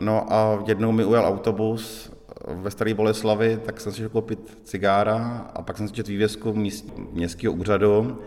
No 0.00 0.32
a 0.32 0.64
jednou 0.66 0.92
mi 0.92 1.04
ujel 1.04 1.26
autobus 1.26 2.12
ve 2.48 2.70
Staré 2.70 2.94
Boleslavi, 2.94 3.60
tak 3.64 3.80
jsem 3.80 3.92
si 3.92 3.98
šel 3.98 4.08
koupit 4.08 4.58
cigára 4.64 5.50
a 5.54 5.62
pak 5.62 5.76
jsem 5.76 5.88
si 5.88 5.94
četl 5.94 6.08
vývězku 6.08 6.54
míst, 6.54 6.92
městského 7.12 7.54
úřadu 7.54 8.18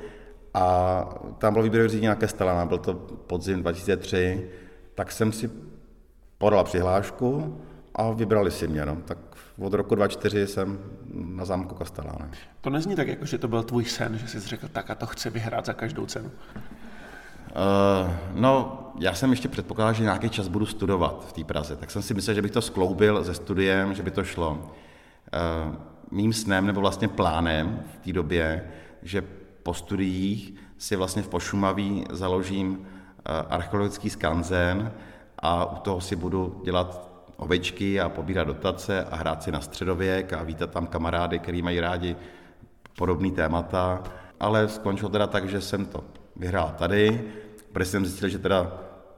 a 0.54 1.06
tam 1.38 1.54
bylo 1.54 1.64
výběrové 1.64 1.90
řízení 1.90 2.08
na 2.08 2.16
Kestelana, 2.16 2.66
byl 2.66 2.78
to 2.78 2.94
podzim 3.28 3.62
2003, 3.62 4.50
tak 4.96 5.12
jsem 5.12 5.32
si 5.32 5.50
podal 6.38 6.64
přihlášku 6.64 7.58
a 7.96 8.12
vybrali 8.12 8.52
si 8.52 8.68
mě. 8.68 8.86
No. 8.86 8.98
Tak 9.06 9.18
od 9.58 9.74
roku 9.74 9.96
2004 9.96 10.48
jsem 10.48 10.80
na 11.14 11.46
zámku 11.46 11.76
Kasteláne. 11.76 12.32
To 12.62 12.70
nezní 12.70 12.96
tak, 12.96 13.08
jako 13.08 13.26
že 13.26 13.38
to 13.38 13.48
byl 13.48 13.64
tvůj 13.64 13.86
sen, 13.86 14.18
že 14.18 14.28
jsi 14.28 14.40
řekl, 14.40 14.68
tak 14.68 14.90
a 14.90 14.96
to 14.96 15.06
chci 15.06 15.30
vyhrát 15.30 15.66
za 15.66 15.74
každou 15.74 16.06
cenu. 16.06 16.32
Uh, 17.56 18.14
no, 18.34 18.80
já 19.00 19.14
jsem 19.14 19.30
ještě 19.30 19.48
předpokládal, 19.48 19.94
že 19.94 20.04
nějaký 20.04 20.30
čas 20.30 20.48
budu 20.48 20.66
studovat 20.66 21.26
v 21.28 21.34
té 21.34 21.44
Praze, 21.44 21.76
tak 21.76 21.92
jsem 21.92 22.02
si 22.02 22.14
myslel, 22.14 22.34
že 22.36 22.42
bych 22.42 22.52
to 22.52 22.62
skloubil 22.62 23.24
se 23.24 23.34
studiem, 23.34 23.94
že 23.94 24.04
by 24.04 24.12
to 24.12 24.24
šlo. 24.24 24.52
Uh, 24.52 25.76
mým 26.12 26.34
snem 26.34 26.66
nebo 26.66 26.82
vlastně 26.82 27.08
plánem 27.08 27.84
v 27.94 27.98
té 27.98 28.14
době, 28.14 28.72
že 29.02 29.24
po 29.64 29.74
studiích 29.74 30.54
si 30.78 30.96
vlastně 30.96 31.22
v 31.22 31.28
Pošumaví 31.28 32.06
založím 32.10 32.70
uh, 32.70 32.86
archeologický 33.50 34.10
skanzen 34.10 34.92
a 35.40 35.66
u 35.66 35.76
toho 35.76 36.02
si 36.02 36.16
budu 36.16 36.62
dělat 36.66 37.15
ovečky 37.38 38.00
a 38.00 38.10
pobírat 38.10 38.48
dotace 38.48 39.04
a 39.04 39.16
hrát 39.16 39.44
si 39.44 39.52
na 39.52 39.62
středověk 39.62 40.34
a 40.34 40.44
vítat 40.44 40.72
tam 40.72 40.88
kamarády, 40.88 41.40
který 41.40 41.62
mají 41.62 41.80
rádi 41.80 42.16
podobný 42.98 43.32
témata. 43.32 44.04
Ale 44.40 44.70
skončilo 44.70 45.10
teda 45.10 45.28
tak, 45.28 45.50
že 45.50 45.62
jsem 45.62 45.86
to 45.86 46.04
vyhrál 46.36 46.76
tady, 46.78 47.24
protože 47.72 47.90
jsem 47.90 48.06
zjistil, 48.06 48.30
že 48.30 48.40
teda 48.40 48.72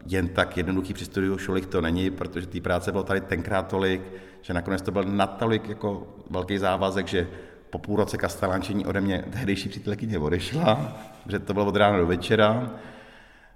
jen 0.05 0.27
tak 0.27 0.57
jednoduchý 0.57 0.93
při 0.93 1.05
studiu 1.05 1.37
šulich 1.37 1.65
to 1.65 1.81
není, 1.81 2.09
protože 2.11 2.47
té 2.47 2.61
práce 2.61 2.91
bylo 2.91 3.03
tady 3.03 3.21
tenkrát 3.21 3.67
tolik, 3.67 4.01
že 4.41 4.53
nakonec 4.53 4.81
to 4.81 4.91
byl 4.91 5.03
natolik 5.03 5.69
jako 5.69 6.07
velký 6.29 6.57
závazek, 6.57 7.07
že 7.07 7.27
po 7.69 7.79
půl 7.79 7.95
roce 7.95 8.17
kastelánčení 8.17 8.85
ode 8.85 9.01
mě 9.01 9.23
tehdejší 9.31 9.69
přítelkyně 9.69 10.19
odešla, 10.19 10.97
že 11.27 11.39
to 11.39 11.53
bylo 11.53 11.65
od 11.65 11.75
rána 11.75 11.97
do 11.97 12.07
večera. 12.07 12.71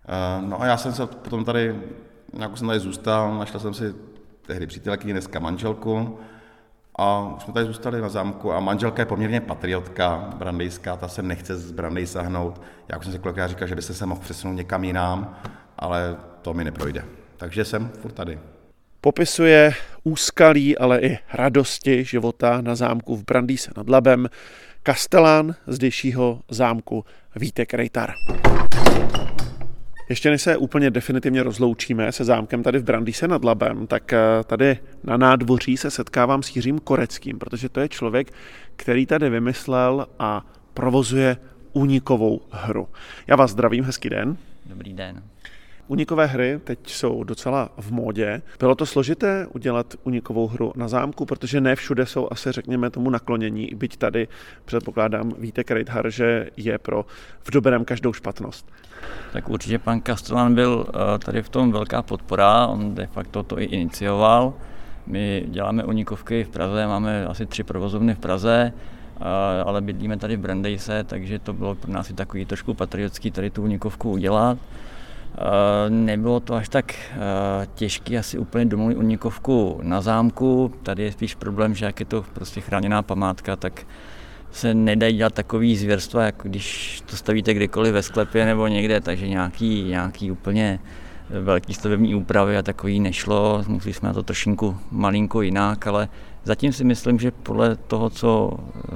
Eh, 0.07 0.41
no 0.41 0.61
a 0.61 0.65
já 0.65 0.77
jsem 0.77 0.93
se 0.93 1.07
potom 1.07 1.45
tady, 1.45 1.75
nějak 2.33 2.57
jsem 2.57 2.67
tady 2.67 2.79
zůstal, 2.79 3.37
našel 3.37 3.59
jsem 3.59 3.73
si 3.73 3.95
tehdy 4.41 4.67
přítelkyni, 4.67 5.13
dneska 5.13 5.39
manželku. 5.39 6.19
A 6.95 7.33
už 7.35 7.43
jsme 7.43 7.53
tady 7.53 7.65
zůstali 7.65 8.01
na 8.01 8.09
zámku 8.09 8.53
a 8.53 8.59
manželka 8.59 9.01
je 9.01 9.05
poměrně 9.05 9.41
patriotka 9.41 10.29
brandejská, 10.35 10.97
ta 10.97 11.07
se 11.07 11.21
nechce 11.21 11.57
z 11.57 11.71
Brandej 11.71 12.07
sahnout. 12.07 12.61
Já 12.89 12.97
už 12.97 13.05
jsem 13.05 13.13
si 13.13 13.19
kolikrát 13.19 13.47
říkal, 13.47 13.67
že 13.67 13.75
by 13.75 13.81
se 13.81 14.05
mohl 14.05 14.21
přesunout 14.21 14.53
někam 14.53 14.83
jinam, 14.83 15.35
ale 15.77 16.17
to 16.41 16.53
mi 16.53 16.63
neprojde. 16.63 17.05
Takže 17.37 17.65
jsem 17.65 17.89
furt 18.01 18.11
tady. 18.11 18.39
Popisuje 19.01 19.73
úskalí, 20.03 20.77
ale 20.77 20.99
i 20.99 21.17
radosti 21.33 22.03
života 22.03 22.61
na 22.61 22.75
zámku 22.75 23.15
v 23.17 23.25
Brandýse 23.25 23.71
nad 23.77 23.89
Labem 23.89 24.27
kastelán 24.83 25.55
zdejšího 25.67 26.41
zámku 26.49 27.05
Vítek 27.35 27.73
Rejtar. 27.73 28.13
Ještě 30.11 30.29
než 30.29 30.41
se 30.41 30.57
úplně 30.57 30.91
definitivně 30.91 31.43
rozloučíme 31.43 32.11
se 32.11 32.23
zámkem 32.23 32.63
tady 32.63 32.79
v 32.79 32.83
Brandýse 32.83 33.27
nad 33.27 33.43
Labem, 33.43 33.87
tak 33.87 34.13
eh, 34.13 34.19
tady 34.45 34.79
na 35.03 35.17
nádvoří 35.17 35.77
se 35.77 35.91
setkávám 35.91 36.43
s 36.43 36.55
Jiřím 36.55 36.79
Koreckým, 36.79 37.39
protože 37.39 37.69
to 37.69 37.79
je 37.79 37.89
člověk, 37.89 38.31
který 38.75 39.05
tady 39.05 39.29
vymyslel 39.29 40.07
a 40.19 40.45
provozuje 40.73 41.37
únikovou 41.73 42.41
hru. 42.51 42.87
Já 43.27 43.35
vás 43.35 43.51
zdravím, 43.51 43.83
hezký 43.83 44.09
den. 44.09 44.37
Dobrý 44.65 44.93
den. 44.93 45.23
Unikové 45.91 46.25
hry 46.25 46.59
teď 46.63 46.79
jsou 46.87 47.23
docela 47.23 47.69
v 47.77 47.91
módě. 47.91 48.41
Bylo 48.59 48.75
to 48.75 48.85
složité 48.85 49.47
udělat 49.53 49.93
unikovou 50.03 50.47
hru 50.47 50.73
na 50.75 50.87
zámku, 50.87 51.25
protože 51.25 51.61
ne 51.61 51.75
všude 51.75 52.05
jsou 52.05 52.27
asi, 52.31 52.51
řekněme, 52.51 52.89
tomu 52.89 53.09
naklonění, 53.09 53.69
byť 53.75 53.97
tady 53.97 54.27
předpokládám, 54.65 55.33
víte, 55.37 55.63
Kreithar, 55.63 56.09
že 56.09 56.49
je 56.57 56.77
pro 56.77 57.05
v 57.43 57.51
dobrém 57.51 57.85
každou 57.85 58.13
špatnost. 58.13 58.71
Tak 59.33 59.49
určitě 59.49 59.79
pan 59.79 60.01
Kastelan 60.01 60.55
byl 60.55 60.85
eh, 60.87 61.19
tady 61.19 61.41
v 61.41 61.49
tom 61.49 61.71
velká 61.71 62.01
podpora, 62.01 62.67
on 62.67 62.95
de 62.95 63.07
facto 63.07 63.43
to 63.43 63.59
i 63.59 63.63
inicioval. 63.63 64.53
My 65.07 65.45
děláme 65.47 65.83
unikovky 65.83 66.43
v 66.43 66.49
Praze, 66.49 66.87
máme 66.87 67.25
asi 67.25 67.45
tři 67.45 67.63
provozovny 67.63 68.15
v 68.15 68.19
Praze, 68.19 68.73
eh, 68.75 69.23
ale 69.65 69.81
bydlíme 69.81 70.17
tady 70.17 70.37
v 70.37 70.39
Brandejse, 70.39 71.03
takže 71.03 71.39
to 71.39 71.53
bylo 71.53 71.75
pro 71.75 71.91
nás 71.91 72.09
i 72.09 72.13
takový 72.13 72.45
trošku 72.45 72.73
patriotský 72.73 73.31
tady 73.31 73.49
tu 73.49 73.63
unikovku 73.63 74.11
udělat. 74.11 74.57
Nebylo 75.89 76.39
to 76.39 76.55
až 76.55 76.69
tak 76.69 76.95
těžké 77.75 78.17
asi 78.17 78.37
úplně 78.37 78.65
domluvit 78.65 78.95
unikovku 78.95 79.79
na 79.83 80.01
zámku. 80.01 80.73
Tady 80.83 81.03
je 81.03 81.11
spíš 81.11 81.35
problém, 81.35 81.75
že 81.75 81.85
jak 81.85 81.99
je 81.99 82.05
to 82.05 82.25
prostě 82.33 82.61
chráněná 82.61 83.01
památka, 83.01 83.55
tak 83.55 83.85
se 84.51 84.73
nedají 84.73 85.17
dělat 85.17 85.33
takový 85.33 85.77
zvěrstva, 85.77 86.23
jako 86.23 86.47
když 86.47 87.01
to 87.05 87.17
stavíte 87.17 87.53
kdekoliv 87.53 87.93
ve 87.93 88.03
sklepě 88.03 88.45
nebo 88.45 88.67
někde, 88.67 89.01
takže 89.01 89.27
nějaký, 89.27 89.83
nějaký 89.83 90.31
úplně 90.31 90.79
velký 91.29 91.73
stavební 91.73 92.15
úpravy 92.15 92.57
a 92.57 92.63
takový 92.63 92.99
nešlo, 92.99 93.63
museli 93.67 93.93
jsme 93.93 94.07
na 94.07 94.13
to 94.13 94.23
trošinku 94.23 94.77
malinko 94.91 95.41
jinak, 95.41 95.87
ale 95.87 96.09
zatím 96.43 96.73
si 96.73 96.83
myslím, 96.83 97.19
že 97.19 97.31
podle 97.31 97.75
toho, 97.75 98.09
co 98.09 98.51
eh, 98.53 98.91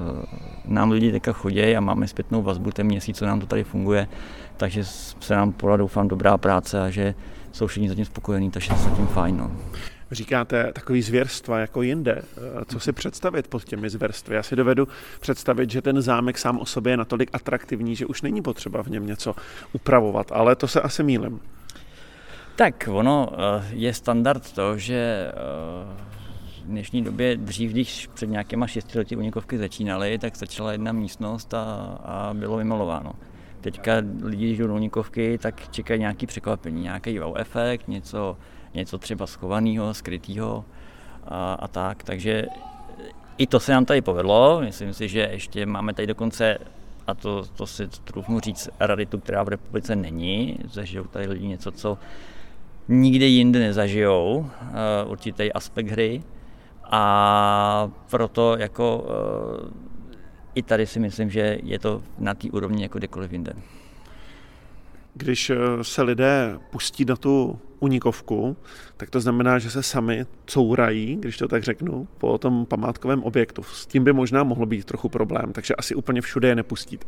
nám 0.65 0.91
lidi 0.91 1.11
teďka 1.11 1.33
chodí 1.33 1.75
a 1.75 1.79
máme 1.79 2.07
zpětnou 2.07 2.41
vazbu 2.41 2.71
ten 2.71 2.87
měsíc, 2.87 3.17
co 3.17 3.25
nám 3.25 3.39
to 3.39 3.45
tady 3.45 3.63
funguje, 3.63 4.07
takže 4.57 4.83
se 5.19 5.35
nám 5.35 5.51
podá 5.51 5.77
doufám 5.77 6.07
dobrá 6.07 6.37
práce 6.37 6.81
a 6.81 6.89
že 6.89 7.15
jsou 7.51 7.67
všichni 7.67 7.89
zatím 7.89 8.05
spokojení, 8.05 8.51
takže 8.51 8.73
je 8.73 8.77
zatím 8.77 9.07
fajn. 9.07 9.37
No. 9.37 9.51
Říkáte 10.11 10.71
takový 10.73 11.01
zvěrstva 11.01 11.59
jako 11.59 11.81
jinde. 11.81 12.21
Eh, 12.21 12.65
co 12.67 12.79
si 12.79 12.91
představit 12.91 13.47
pod 13.47 13.63
těmi 13.63 13.89
zvěrstvy? 13.89 14.35
Já 14.35 14.43
si 14.43 14.55
dovedu 14.55 14.87
představit, 15.19 15.71
že 15.71 15.81
ten 15.81 16.01
zámek 16.01 16.37
sám 16.37 16.59
o 16.59 16.65
sobě 16.65 16.93
je 16.93 16.97
natolik 16.97 17.29
atraktivní, 17.33 17.95
že 17.95 18.05
už 18.05 18.21
není 18.21 18.41
potřeba 18.41 18.83
v 18.83 18.87
něm 18.87 19.05
něco 19.05 19.35
upravovat, 19.73 20.31
ale 20.31 20.55
to 20.55 20.67
se 20.67 20.81
asi 20.81 21.03
mýlim. 21.03 21.39
Tak 22.55 22.89
ono 22.91 23.29
eh, 23.31 23.65
je 23.71 23.93
standard 23.93 24.51
to, 24.51 24.77
že 24.77 25.31
eh, 25.31 26.15
v 26.63 26.67
dnešní 26.67 27.03
době, 27.03 27.37
dřív, 27.37 27.71
když 27.71 28.09
před 28.13 28.29
nějakýma 28.29 28.67
šesti 28.67 28.97
lety 28.97 29.15
unikovky 29.15 29.57
začínaly, 29.57 30.17
tak 30.17 30.37
začala 30.37 30.71
jedna 30.71 30.91
místnost 30.91 31.53
a, 31.53 31.63
a 32.05 32.33
bylo 32.33 32.57
vymalováno. 32.57 33.13
Teďka 33.65 33.93
lidi, 34.23 34.45
když 34.45 34.57
jdou 34.57 34.67
do 34.67 34.75
unikovky, 34.75 35.37
tak 35.37 35.69
čekají 35.71 35.99
nějaký 35.99 36.25
překvapení, 36.25 36.81
nějaký 36.81 37.19
wow 37.19 37.37
efekt, 37.37 37.87
něco, 37.87 38.37
něco 38.73 38.97
třeba 38.97 39.27
schovaného, 39.27 39.93
skrytého 39.93 40.65
a, 41.27 41.53
a 41.53 41.67
tak. 41.67 42.03
Takže 42.03 42.45
i 43.37 43.47
to 43.47 43.59
se 43.59 43.71
nám 43.71 43.85
tady 43.85 44.01
povedlo. 44.01 44.61
Myslím 44.61 44.93
si, 44.93 45.07
že 45.07 45.29
ještě 45.31 45.65
máme 45.65 45.93
tady 45.93 46.07
dokonce 46.07 46.57
a 47.07 47.13
to, 47.13 47.43
to 47.43 47.67
si 47.67 47.87
troufnu 47.87 48.39
říct, 48.39 48.69
raritu, 48.79 49.19
která 49.19 49.43
v 49.43 49.49
republice 49.49 49.95
není. 49.95 50.59
Zažijou 50.71 51.03
tady 51.03 51.27
lidi 51.27 51.47
něco, 51.47 51.71
co 51.71 51.97
nikde 52.87 53.25
jinde 53.25 53.59
nezažijou, 53.59 54.37
uh, 54.37 55.11
určitý 55.11 55.53
aspekt 55.53 55.87
hry. 55.87 56.23
A 56.83 57.89
proto 58.09 58.57
jako 58.57 58.97
uh, 58.97 59.85
i 60.55 60.63
tady 60.63 60.87
si 60.87 60.99
myslím, 60.99 61.29
že 61.29 61.57
je 61.63 61.79
to 61.79 62.03
na 62.19 62.33
té 62.33 62.47
úrovni 62.51 62.83
jako 62.83 62.97
kdekoliv 62.97 63.31
jinde. 63.31 63.53
Když 65.13 65.49
eh, 65.49 65.55
se 65.81 66.01
lidé 66.01 66.59
pustí 66.71 67.05
na 67.05 67.15
tu 67.15 67.59
unikovku, 67.79 68.57
tak 68.97 69.09
to 69.09 69.21
znamená, 69.21 69.59
že 69.59 69.71
se 69.71 69.83
sami 69.83 70.25
courají, 70.45 71.15
když 71.15 71.37
to 71.37 71.47
tak 71.47 71.63
řeknu, 71.63 72.07
po 72.17 72.37
tom 72.37 72.65
památkovém 72.65 73.23
objektu. 73.23 73.63
S 73.63 73.85
tím 73.85 74.03
by 74.03 74.13
možná 74.13 74.43
mohlo 74.43 74.65
být 74.65 74.85
trochu 74.85 75.09
problém, 75.09 75.53
takže 75.53 75.75
asi 75.75 75.95
úplně 75.95 76.21
všude 76.21 76.47
je 76.47 76.55
nepustíte. 76.55 77.07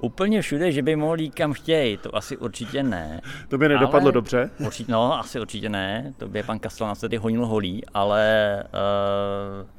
Úplně 0.00 0.42
všude, 0.42 0.72
že 0.72 0.82
by 0.82 0.96
mohli 0.96 1.28
kam 1.28 1.52
chtějí, 1.52 1.96
to 1.96 2.16
asi 2.16 2.36
určitě 2.36 2.82
ne. 2.82 3.20
To 3.48 3.58
by 3.58 3.68
nedopadlo 3.68 4.06
ale, 4.06 4.12
dobře? 4.12 4.50
Určitě, 4.58 4.92
no, 4.92 5.18
asi 5.18 5.40
určitě 5.40 5.68
ne, 5.68 6.14
to 6.16 6.28
by 6.28 6.42
pan 6.42 6.58
Kastel 6.58 6.86
nás 6.86 7.00
tady 7.00 7.16
honil 7.16 7.46
holí, 7.46 7.82
ale 7.94 8.62
uh, 8.64 9.75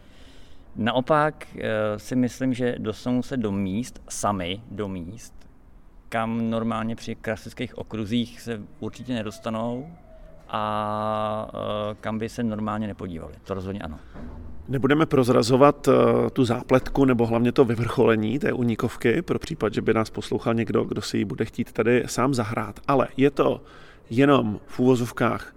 naopak 0.78 1.48
uh, 1.54 1.62
si 1.98 2.16
myslím, 2.16 2.54
že 2.54 2.76
dostanou 2.78 3.24
se 3.24 3.38
do 3.38 3.52
míst, 3.52 4.02
sami 4.10 4.62
do 4.72 4.88
míst, 4.88 5.34
kam 6.10 6.50
normálně 6.50 6.96
při 6.96 7.16
klasických 7.16 7.78
okruzích 7.78 8.42
se 8.42 8.62
určitě 8.80 9.14
nedostanou 9.14 9.88
a 10.50 11.52
uh, 11.54 11.96
kam 12.02 12.20
by 12.20 12.30
se 12.30 12.44
normálně 12.44 12.88
nepodívali. 12.88 13.34
To 13.44 13.54
rozhodně 13.54 13.82
ano. 13.82 14.00
Nebudeme 14.68 15.06
prozrazovat 15.06 15.88
uh, 15.88 15.94
tu 16.34 16.46
zápletku 16.46 17.06
nebo 17.06 17.26
hlavně 17.26 17.52
to 17.52 17.66
vyvrcholení 17.66 18.40
té 18.40 18.54
unikovky 18.54 19.22
pro 19.22 19.40
případ, 19.40 19.74
že 19.74 19.82
by 19.82 19.94
nás 19.94 20.10
poslouchal 20.10 20.54
někdo, 20.54 20.84
kdo 20.84 21.02
si 21.02 21.18
ji 21.18 21.26
bude 21.26 21.46
chtít 21.46 21.72
tady 21.72 22.04
sám 22.06 22.34
zahrát. 22.34 22.80
Ale 22.88 23.08
je 23.18 23.32
to 23.32 23.62
jenom 24.10 24.60
v 24.66 24.80
úvozovkách 24.80 25.56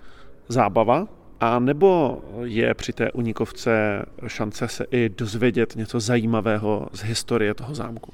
zábava, 0.48 1.08
a 1.40 1.58
nebo 1.58 2.20
je 2.42 2.74
při 2.74 2.92
té 2.92 3.12
unikovce 3.12 4.02
šance 4.26 4.68
se 4.68 4.84
i 4.90 5.08
dozvědět 5.08 5.76
něco 5.76 6.00
zajímavého 6.00 6.88
z 6.92 7.00
historie 7.02 7.54
toho 7.54 7.74
zámku? 7.74 8.12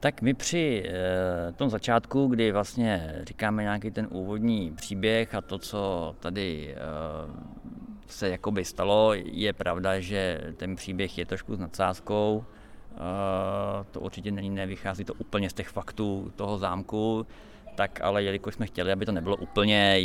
Tak 0.00 0.22
my 0.22 0.34
při 0.34 0.84
e, 0.86 1.52
tom 1.52 1.70
začátku, 1.70 2.26
kdy 2.26 2.52
vlastně 2.52 3.14
říkáme 3.22 3.62
nějaký 3.62 3.90
ten 3.90 4.08
úvodní 4.10 4.72
příběh 4.76 5.34
a 5.34 5.40
to, 5.40 5.58
co 5.58 6.14
tady 6.20 6.74
e, 6.74 6.78
se 8.06 8.28
jakoby 8.28 8.64
stalo, 8.64 9.14
je 9.14 9.52
pravda, 9.52 10.00
že 10.00 10.40
ten 10.56 10.76
příběh 10.76 11.18
je 11.18 11.26
trošku 11.26 11.56
s 11.56 11.58
nadsázkou. 11.58 12.44
E, 12.94 13.84
to 13.90 14.00
určitě 14.00 14.30
není, 14.30 14.50
nevychází 14.50 15.04
to 15.04 15.14
úplně 15.14 15.50
z 15.50 15.52
těch 15.52 15.68
faktů 15.68 16.32
toho 16.36 16.58
zámku, 16.58 17.26
tak 17.76 18.00
ale 18.00 18.22
jelikož 18.22 18.54
jsme 18.54 18.66
chtěli, 18.66 18.92
aby 18.92 19.06
to 19.06 19.12
nebylo 19.12 19.36
úplně 19.36 19.98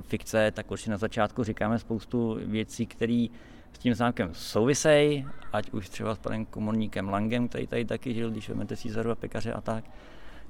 fikce, 0.00 0.50
tak 0.50 0.70
určitě 0.70 0.90
na 0.90 0.96
začátku 0.96 1.44
říkáme 1.44 1.78
spoustu 1.78 2.38
věcí, 2.42 2.86
které 2.86 3.26
s 3.72 3.78
tím 3.78 3.94
zámkem 3.94 4.30
souvisejí, 4.32 5.26
ať 5.52 5.70
už 5.70 5.88
třeba 5.88 6.14
s 6.14 6.18
panem 6.18 6.46
komorníkem 6.46 7.08
Langem, 7.08 7.48
který 7.48 7.66
tady 7.66 7.84
taky 7.84 8.14
žil, 8.14 8.30
když 8.30 8.48
vezmete 8.48 8.76
Cízaru 8.76 9.10
a 9.10 9.14
pekaře 9.14 9.52
a 9.52 9.60
tak. 9.60 9.84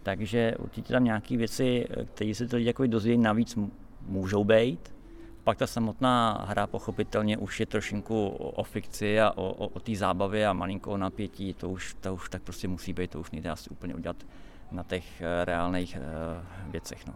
Takže 0.02 0.54
určitě 0.58 0.92
tam 0.92 1.04
nějaké 1.04 1.36
věci, 1.36 1.86
které 2.14 2.34
se 2.34 2.48
ty 2.48 2.64
jako 2.64 2.86
dozvědí 2.86 3.22
navíc 3.22 3.58
můžou 4.06 4.44
být. 4.44 4.94
Pak 5.44 5.58
ta 5.58 5.66
samotná 5.66 6.44
hra 6.48 6.66
pochopitelně 6.66 7.38
už 7.38 7.60
je 7.60 7.66
trošinku 7.66 8.28
o 8.28 8.62
fikci 8.62 9.20
a 9.20 9.30
o, 9.30 9.52
o, 9.52 9.68
o 9.68 9.80
té 9.80 9.96
zábavě 9.96 10.46
a 10.46 10.52
malinko 10.52 10.90
o 10.90 10.96
napětí, 10.96 11.54
to 11.54 11.68
už, 11.68 11.96
to 12.00 12.14
už 12.14 12.28
tak 12.28 12.42
prostě 12.42 12.68
musí 12.68 12.92
být, 12.92 13.10
to 13.10 13.20
už 13.20 13.30
nejde 13.30 13.50
asi 13.50 13.70
úplně 13.70 13.94
udělat 13.94 14.16
na 14.72 14.82
těch 14.82 15.20
eh, 15.20 15.44
reálných 15.44 15.96
uh, 15.96 16.72
věcech. 16.72 17.06
No. 17.06 17.14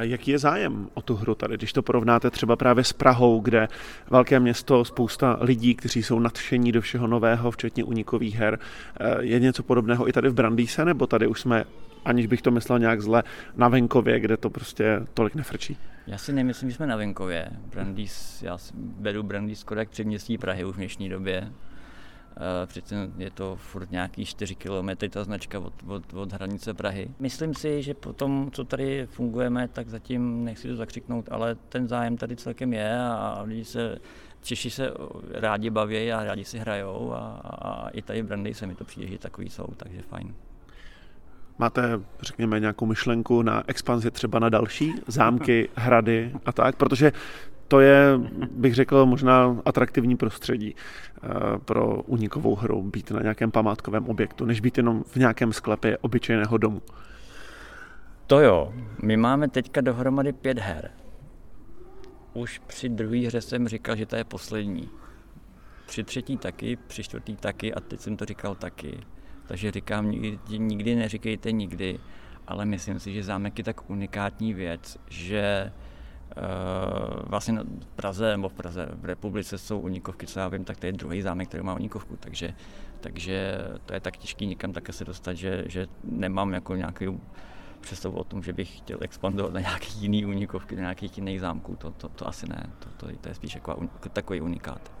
Jaký 0.00 0.30
je 0.30 0.38
zájem 0.38 0.88
o 0.94 1.02
tu 1.02 1.16
hru 1.16 1.34
tady, 1.34 1.56
když 1.56 1.72
to 1.72 1.82
porovnáte 1.82 2.30
třeba 2.30 2.56
právě 2.56 2.84
s 2.84 2.92
Prahou, 2.92 3.40
kde 3.40 3.68
velké 4.10 4.40
město, 4.40 4.84
spousta 4.84 5.38
lidí, 5.40 5.74
kteří 5.74 6.02
jsou 6.02 6.18
nadšení 6.18 6.72
do 6.72 6.80
všeho 6.80 7.06
nového, 7.06 7.50
včetně 7.50 7.84
unikových 7.84 8.36
her. 8.36 8.58
Eh, 9.00 9.16
je 9.20 9.40
něco 9.40 9.62
podobného 9.62 10.08
i 10.08 10.12
tady 10.12 10.28
v 10.28 10.34
Brandýse, 10.34 10.84
nebo 10.84 11.06
tady 11.06 11.26
už 11.26 11.40
jsme, 11.40 11.64
aniž 12.04 12.26
bych 12.26 12.42
to 12.42 12.50
myslel 12.50 12.78
nějak 12.78 13.00
zle, 13.00 13.22
na 13.56 13.68
venkově, 13.68 14.20
kde 14.20 14.36
to 14.36 14.50
prostě 14.50 15.00
tolik 15.14 15.34
nefrčí? 15.34 15.76
Já 16.06 16.18
si 16.18 16.32
nemyslím, 16.32 16.70
že 16.70 16.76
jsme 16.76 16.86
na 16.86 16.96
venkově. 16.96 17.48
Brandýs, 17.70 18.42
já 18.42 18.58
beru 18.74 19.22
Brandýs 19.22 19.60
skoro 19.60 19.80
jak 19.80 19.88
předměstí 19.88 20.38
Prahy 20.38 20.64
už 20.64 20.74
v 20.74 20.78
dnešní 20.78 21.08
době. 21.08 21.52
Eh, 22.36 22.66
přece 22.66 23.10
je 23.18 23.30
to 23.30 23.56
furt 23.56 23.90
nějaký 23.90 24.24
4 24.24 24.54
kilometry 24.54 25.08
ta 25.08 25.24
značka 25.24 25.58
od, 25.58 25.72
od, 25.86 26.14
od 26.14 26.32
hranice 26.32 26.74
Prahy. 26.74 27.10
Myslím 27.18 27.54
si, 27.54 27.82
že 27.82 27.94
po 27.94 28.12
tom, 28.12 28.50
co 28.52 28.64
tady 28.64 29.06
fungujeme, 29.06 29.68
tak 29.68 29.88
zatím 29.88 30.44
nechci 30.44 30.68
to 30.68 30.76
zakřiknout, 30.76 31.28
ale 31.30 31.54
ten 31.54 31.88
zájem 31.88 32.16
tady 32.16 32.36
celkem 32.36 32.72
je 32.72 32.98
a 32.98 33.42
lidi 33.42 33.64
se 33.64 33.98
Češi 34.42 34.70
se 34.70 34.90
rádi 35.34 35.70
baví 35.70 36.12
a 36.12 36.24
rádi 36.24 36.44
si 36.44 36.58
hrajou 36.58 37.12
a, 37.12 37.40
a 37.44 37.88
i 37.88 38.02
tady 38.02 38.22
v 38.22 38.26
Brandy 38.26 38.54
se 38.54 38.66
mi 38.66 38.74
to 38.74 38.84
přijde, 38.84 39.06
že 39.08 39.18
takový 39.18 39.50
jsou, 39.50 39.66
takže 39.76 40.02
fajn. 40.02 40.34
Máte, 41.58 42.00
řekněme, 42.20 42.60
nějakou 42.60 42.86
myšlenku 42.86 43.42
na 43.42 43.62
expanzi 43.66 44.10
třeba 44.10 44.38
na 44.38 44.48
další 44.48 44.94
zámky, 45.06 45.68
hrady 45.74 46.32
a 46.44 46.52
tak? 46.52 46.76
Protože 46.76 47.12
to 47.70 47.80
je, 47.80 48.18
bych 48.50 48.74
řekl, 48.74 49.06
možná 49.06 49.56
atraktivní 49.64 50.16
prostředí 50.16 50.74
eh, 50.74 51.28
pro 51.64 52.02
unikovou 52.02 52.54
hru, 52.54 52.82
být 52.82 53.10
na 53.10 53.22
nějakém 53.22 53.50
památkovém 53.50 54.08
objektu, 54.08 54.44
než 54.44 54.60
být 54.60 54.76
jenom 54.76 55.04
v 55.06 55.16
nějakém 55.16 55.52
sklepě 55.52 55.98
obyčejného 55.98 56.58
domu. 56.58 56.82
To 58.26 58.40
jo, 58.40 58.72
my 59.02 59.16
máme 59.16 59.48
teďka 59.48 59.80
dohromady 59.80 60.32
pět 60.32 60.58
her. 60.58 60.90
Už 62.34 62.58
při 62.58 62.88
druhé 62.88 63.26
hře 63.26 63.40
jsem 63.40 63.68
říkal, 63.68 63.96
že 63.96 64.06
to 64.06 64.16
je 64.16 64.24
poslední. 64.24 64.88
Při 65.86 66.04
třetí 66.04 66.36
taky, 66.36 66.78
při 66.86 67.02
čtvrtý 67.02 67.36
taky 67.36 67.74
a 67.74 67.80
teď 67.80 68.00
jsem 68.00 68.16
to 68.16 68.24
říkal 68.24 68.54
taky. 68.54 69.00
Takže 69.46 69.70
říkám, 69.70 70.10
nikdy, 70.10 70.38
nikdy 70.58 70.94
neříkejte 70.94 71.52
nikdy, 71.52 71.98
ale 72.46 72.64
myslím 72.64 73.00
si, 73.00 73.14
že 73.14 73.22
zámek 73.22 73.58
je 73.58 73.64
tak 73.64 73.90
unikátní 73.90 74.54
věc, 74.54 74.98
že 75.08 75.72
vlastně 77.26 77.58
v 77.80 77.86
Praze, 77.96 78.30
nebo 78.30 78.48
v 78.48 78.52
Praze, 78.52 78.88
v 78.92 79.04
republice 79.04 79.58
jsou 79.58 79.80
unikovky, 79.80 80.26
co 80.26 80.40
já 80.40 80.48
vím, 80.48 80.64
tak 80.64 80.76
to 80.76 80.86
je 80.86 80.92
druhý 80.92 81.22
zámek, 81.22 81.48
který 81.48 81.62
má 81.62 81.74
unikovku, 81.74 82.16
takže, 82.16 82.54
takže 83.00 83.58
to 83.86 83.94
je 83.94 84.00
tak 84.00 84.16
těžký 84.16 84.46
někam 84.46 84.72
také 84.72 84.92
se 84.92 85.04
dostat, 85.04 85.32
že, 85.32 85.64
že 85.66 85.86
nemám 86.04 86.52
jako 86.54 86.76
nějaký 86.76 87.06
představu 87.80 88.16
o 88.16 88.24
tom, 88.24 88.42
že 88.42 88.52
bych 88.52 88.78
chtěl 88.78 88.98
expandovat 89.00 89.52
na 89.52 89.60
nějaký 89.60 90.00
jiný 90.00 90.26
unikovky, 90.26 90.76
na 90.76 90.80
nějakých 90.80 91.18
jiných 91.18 91.40
zámků, 91.40 91.76
to, 91.76 91.90
to, 91.90 92.08
to 92.08 92.28
asi 92.28 92.48
ne, 92.48 92.70
to, 92.78 92.88
to, 92.96 93.16
to 93.20 93.28
je 93.28 93.34
spíš 93.34 93.54
jako, 93.54 93.88
takový 94.12 94.40
unikát. 94.40 94.99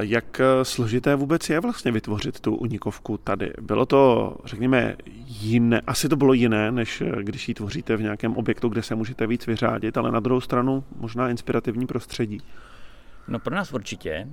Jak 0.00 0.40
složité 0.62 1.14
vůbec 1.14 1.50
je 1.50 1.60
vlastně 1.60 1.92
vytvořit 1.92 2.40
tu 2.40 2.56
unikovku 2.56 3.18
tady? 3.18 3.52
Bylo 3.60 3.86
to, 3.86 4.36
řekněme, 4.44 4.96
jiné, 5.26 5.80
asi 5.80 6.08
to 6.08 6.16
bylo 6.16 6.32
jiné, 6.32 6.72
než 6.72 7.02
když 7.22 7.48
ji 7.48 7.54
tvoříte 7.54 7.96
v 7.96 8.02
nějakém 8.02 8.36
objektu, 8.36 8.68
kde 8.68 8.82
se 8.82 8.94
můžete 8.94 9.26
víc 9.26 9.46
vyřádit, 9.46 9.96
ale 9.96 10.12
na 10.12 10.20
druhou 10.20 10.40
stranu 10.40 10.84
možná 10.96 11.30
inspirativní 11.30 11.86
prostředí. 11.86 12.40
No 13.28 13.38
pro 13.38 13.54
nás 13.54 13.72
určitě. 13.72 14.28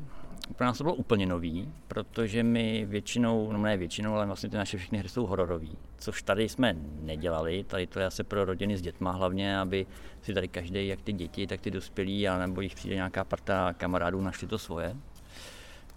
Pro 0.56 0.66
nás 0.66 0.78
to 0.78 0.84
bylo 0.84 0.96
úplně 0.96 1.26
nový, 1.26 1.70
protože 1.88 2.44
my 2.44 2.86
většinou, 2.90 3.52
no 3.52 3.62
ne 3.62 3.78
většinou, 3.78 4.16
ale 4.16 4.26
vlastně 4.26 4.50
ty 4.50 4.58
naše 4.58 4.78
všechny 4.78 4.98
hry 4.98 5.10
jsou 5.10 5.26
hororový, 5.26 5.78
což 5.98 6.24
tady 6.24 6.50
jsme 6.50 6.76
nedělali, 7.02 7.64
tady 7.64 7.88
to 7.88 8.00
je 8.00 8.06
asi 8.06 8.24
pro 8.24 8.46
rodiny 8.46 8.78
s 8.78 8.82
dětma 8.82 9.12
hlavně, 9.12 9.60
aby 9.60 9.86
si 10.22 10.34
tady 10.34 10.48
každý, 10.48 10.88
jak 10.88 11.02
ty 11.02 11.14
děti, 11.14 11.48
tak 11.48 11.62
ty 11.62 11.72
dospělí, 11.72 12.28
a 12.28 12.38
nebo 12.38 12.62
jich 12.62 12.76
přijde 12.76 12.96
nějaká 12.96 13.24
parta 13.24 13.74
kamarádů, 13.74 14.22
našli 14.22 14.48
to 14.48 14.58
svoje. 14.58 14.96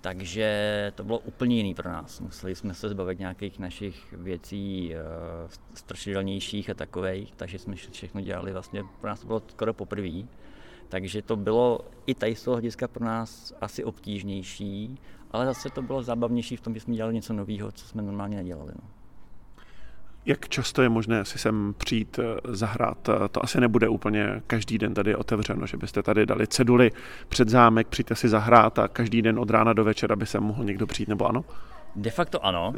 Takže 0.01 0.93
to 0.95 1.05
bylo 1.05 1.19
úplně 1.19 1.57
jiný 1.57 1.75
pro 1.75 1.91
nás. 1.91 2.21
Museli 2.21 2.55
jsme 2.55 2.75
se 2.75 2.89
zbavit 2.89 3.19
nějakých 3.19 3.59
našich 3.59 4.13
věcí 4.13 4.95
e, 4.95 4.99
strašidelnějších 5.75 6.71
a 6.71 6.75
takových, 6.75 7.35
takže 7.37 7.59
jsme 7.59 7.75
všechno 7.77 8.21
dělali 8.21 8.53
vlastně, 8.53 8.83
pro 9.01 9.09
nás 9.11 9.21
to 9.21 9.27
bylo 9.27 9.43
skoro 9.49 9.75
poprvé. 9.75 10.23
Takže 10.89 11.23
to 11.23 11.37
bylo 11.37 11.81
i 12.07 12.15
tady 12.15 12.35
z 12.35 12.45
toho 12.45 12.55
hlediska 12.55 12.89
pro 12.89 13.05
nás 13.05 13.55
asi 13.61 13.85
obtížnější, 13.85 14.99
ale 15.31 15.47
zase 15.47 15.71
to 15.71 15.83
bylo 15.83 16.03
zábavnější 16.03 16.57
v 16.57 16.61
tom, 16.61 16.75
že 16.75 16.81
jsme 16.81 16.95
dělali 16.95 17.15
něco 17.15 17.33
nového, 17.33 17.73
co 17.73 17.87
jsme 17.87 18.03
normálně 18.03 18.37
nedělali. 18.37 18.73
No. 18.83 18.96
Jak 20.27 20.49
často 20.49 20.83
je 20.83 20.89
možné 20.89 21.25
si 21.25 21.39
sem 21.39 21.75
přijít 21.79 22.19
eh, 22.19 22.41
zahrát? 22.45 23.09
Eh, 23.09 23.29
to 23.29 23.45
asi 23.45 23.61
nebude 23.61 23.89
úplně 23.89 24.43
každý 24.47 24.79
den 24.79 24.95
tady 24.95 25.17
otevřeno, 25.17 25.67
že 25.67 25.77
byste 25.77 26.03
tady 26.03 26.27
dali 26.27 26.47
ceduly 26.47 26.91
před 27.29 27.49
zámek, 27.49 27.89
přijďte 27.89 28.15
si 28.15 28.29
zahrát 28.29 28.79
a 28.79 28.89
každý 28.89 29.23
den 29.23 29.39
od 29.39 29.51
rána 29.51 29.73
do 29.73 29.85
večera 29.85 30.17
by 30.17 30.27
se 30.27 30.41
mohl 30.41 30.65
někdo 30.65 30.87
přijít, 30.87 31.09
nebo 31.09 31.27
ano? 31.27 31.45
De 31.97 32.11
facto 32.11 32.45
ano. 32.45 32.75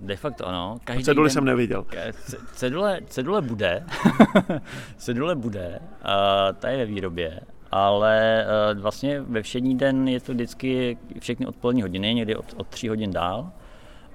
De 0.00 0.16
facto 0.16 0.48
ano. 0.48 0.78
Každý 0.84 1.04
ceduly 1.04 1.28
den, 1.28 1.32
jsem 1.32 1.44
neviděl. 1.44 1.86
Cedule, 2.52 3.00
cedule 3.06 3.42
bude. 3.42 3.84
cedule 4.96 5.34
bude. 5.34 5.78
Uh, 5.80 6.56
ta 6.58 6.68
je 6.68 6.76
ve 6.78 6.84
výrobě. 6.86 7.40
Ale 7.70 8.46
uh, 8.74 8.80
vlastně 8.80 9.20
ve 9.20 9.42
všední 9.42 9.78
den 9.78 10.08
je 10.08 10.20
to 10.20 10.32
vždycky 10.32 10.98
všechny 11.20 11.46
odpolední 11.46 11.82
hodiny, 11.82 12.14
někdy 12.14 12.36
od, 12.36 12.54
od 12.56 12.66
3 12.68 12.88
hodin 12.88 13.10
dál. 13.10 13.52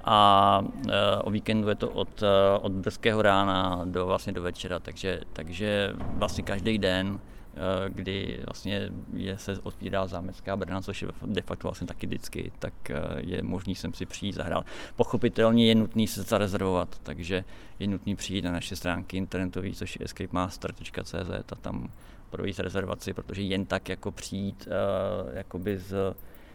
A 0.03 0.59
uh, 0.63 0.91
o 1.23 1.31
víkendu 1.31 1.69
je 1.69 1.75
to 1.75 1.89
od, 1.89 2.21
uh, 2.21 2.27
od 2.61 2.71
brzkého 2.71 3.21
rána 3.21 3.81
do 3.85 4.05
vlastně 4.05 4.33
do 4.33 4.41
večera, 4.41 4.79
takže, 4.79 5.21
takže 5.33 5.93
vlastně 6.17 6.43
každý 6.43 6.77
den 6.77 7.19
Eh, 7.55 7.89
kdy 7.89 8.39
vlastně 8.45 8.89
je, 9.13 9.37
se 9.37 9.59
otvírá 9.63 10.07
zámecká 10.07 10.55
brna, 10.55 10.81
což 10.81 11.01
je 11.01 11.07
de 11.25 11.41
facto 11.41 11.67
vlastně 11.67 11.87
taky 11.87 12.07
vždycky, 12.07 12.51
tak 12.59 12.73
eh, 12.89 13.01
je 13.17 13.43
možný 13.43 13.75
sem 13.75 13.93
si 13.93 14.05
přijít 14.05 14.35
zahrát. 14.35 14.65
Pochopitelně 14.95 15.67
je 15.67 15.75
nutný 15.75 16.07
se 16.07 16.21
zarezervovat, 16.21 16.99
takže 17.03 17.43
je 17.79 17.87
nutný 17.87 18.15
přijít 18.15 18.45
na 18.45 18.51
naše 18.51 18.75
stránky 18.75 19.17
internetové, 19.17 19.71
což 19.71 19.95
je 19.99 20.05
escapemaster.cz 20.05 21.51
a 21.51 21.55
tam 21.55 21.91
provést 22.29 22.59
rezervaci, 22.59 23.13
protože 23.13 23.41
jen 23.41 23.65
tak 23.65 23.89
jako 23.89 24.11
přijít 24.11 24.67
uh, 24.67 25.35
jakoby 25.35 25.77
z, 25.77 25.93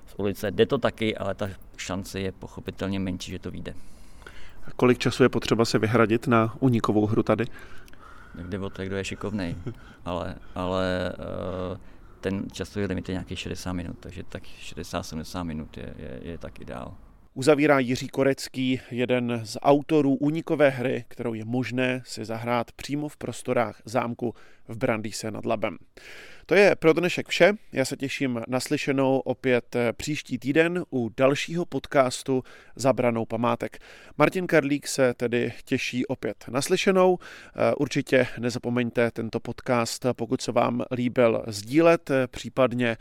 z 0.09 0.15
ulice, 0.17 0.51
jde 0.51 0.67
to 0.67 0.79
taky, 0.79 1.17
ale 1.17 1.35
ta 1.35 1.49
šance 1.77 2.21
je 2.21 2.33
pochopitelně 2.33 3.01
menší, 3.01 3.31
že 3.31 3.39
to 3.39 3.51
vyjde. 3.51 3.75
Kolik 4.77 4.99
času 4.99 5.23
je 5.23 5.29
potřeba 5.29 5.65
se 5.65 5.79
vyhradit 5.79 6.27
na 6.27 6.57
unikovou 6.61 7.07
hru 7.07 7.23
tady? 7.23 7.45
jde 8.35 8.59
o 8.59 8.71
to, 8.71 8.85
kdo 8.85 8.97
je 8.97 9.05
šikovný, 9.05 9.57
ale, 10.05 10.35
ale 10.55 11.15
uh, 11.19 11.79
ten 12.21 12.51
časový 12.53 12.87
limit 12.87 13.09
je 13.09 13.13
nějaký 13.13 13.37
60 13.37 13.73
minut, 13.73 13.97
takže 14.01 14.23
tak 14.29 14.43
60-70 14.43 15.45
minut 15.45 15.77
je, 15.77 15.95
je, 15.99 16.21
je 16.23 16.39
tak 16.39 16.61
ideál. 16.61 16.95
Uzavírá 17.35 17.79
Jiří 17.79 18.09
Korecký, 18.09 18.81
jeden 18.91 19.41
z 19.45 19.59
autorů 19.63 20.15
únikové 20.15 20.69
hry, 20.69 21.05
kterou 21.09 21.35
je 21.35 21.45
možné 21.45 22.03
si 22.05 22.25
zahrát 22.25 22.73
přímo 22.73 23.09
v 23.09 23.17
prostorách 23.17 23.83
zámku 23.85 24.35
v 24.69 24.77
Brandýse 24.77 25.31
nad 25.31 25.47
Labem. 25.47 25.79
To 26.49 26.55
je 26.55 26.77
pro 26.77 26.93
dnešek 26.93 27.29
vše. 27.29 27.53
Já 27.73 27.85
se 27.85 27.97
těším 27.97 28.41
na 28.49 28.61
slyšenou 28.61 29.19
opět 29.19 29.77
eh, 29.77 29.93
příští 29.93 30.39
týden 30.39 30.85
u 30.93 31.11
dalšího 31.17 31.65
podcastu 31.65 32.43
Zabranou 32.77 33.27
památek. 33.27 33.79
Martin 34.19 34.47
Karlík 34.47 34.87
se 34.87 35.15
tedy 35.15 35.53
těší 35.65 36.07
opět 36.07 36.45
na 36.49 36.63
slyšenou. 36.63 37.19
Eh, 37.21 37.75
určitě 37.75 38.27
nezapomeňte 38.39 39.11
tento 39.11 39.41
podcast, 39.41 40.07
pokud 40.13 40.41
se 40.41 40.53
vám 40.53 40.85
líbil, 40.93 41.45
sdílet, 41.47 42.11
eh, 42.11 42.27
případně 42.27 42.97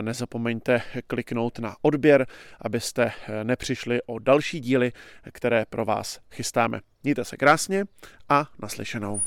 nezapomeňte 0.00 0.82
kliknout 1.06 1.58
na 1.58 1.76
odběr, 1.82 2.26
abyste 2.60 3.12
nepřišli 3.42 4.02
o 4.06 4.18
další 4.18 4.60
díly, 4.60 4.92
které 5.32 5.64
pro 5.70 5.84
vás 5.84 6.20
chystáme. 6.30 6.80
Mějte 7.04 7.24
se 7.24 7.36
krásně 7.36 7.84
a 8.28 8.48
naslyšenou. 8.62 9.22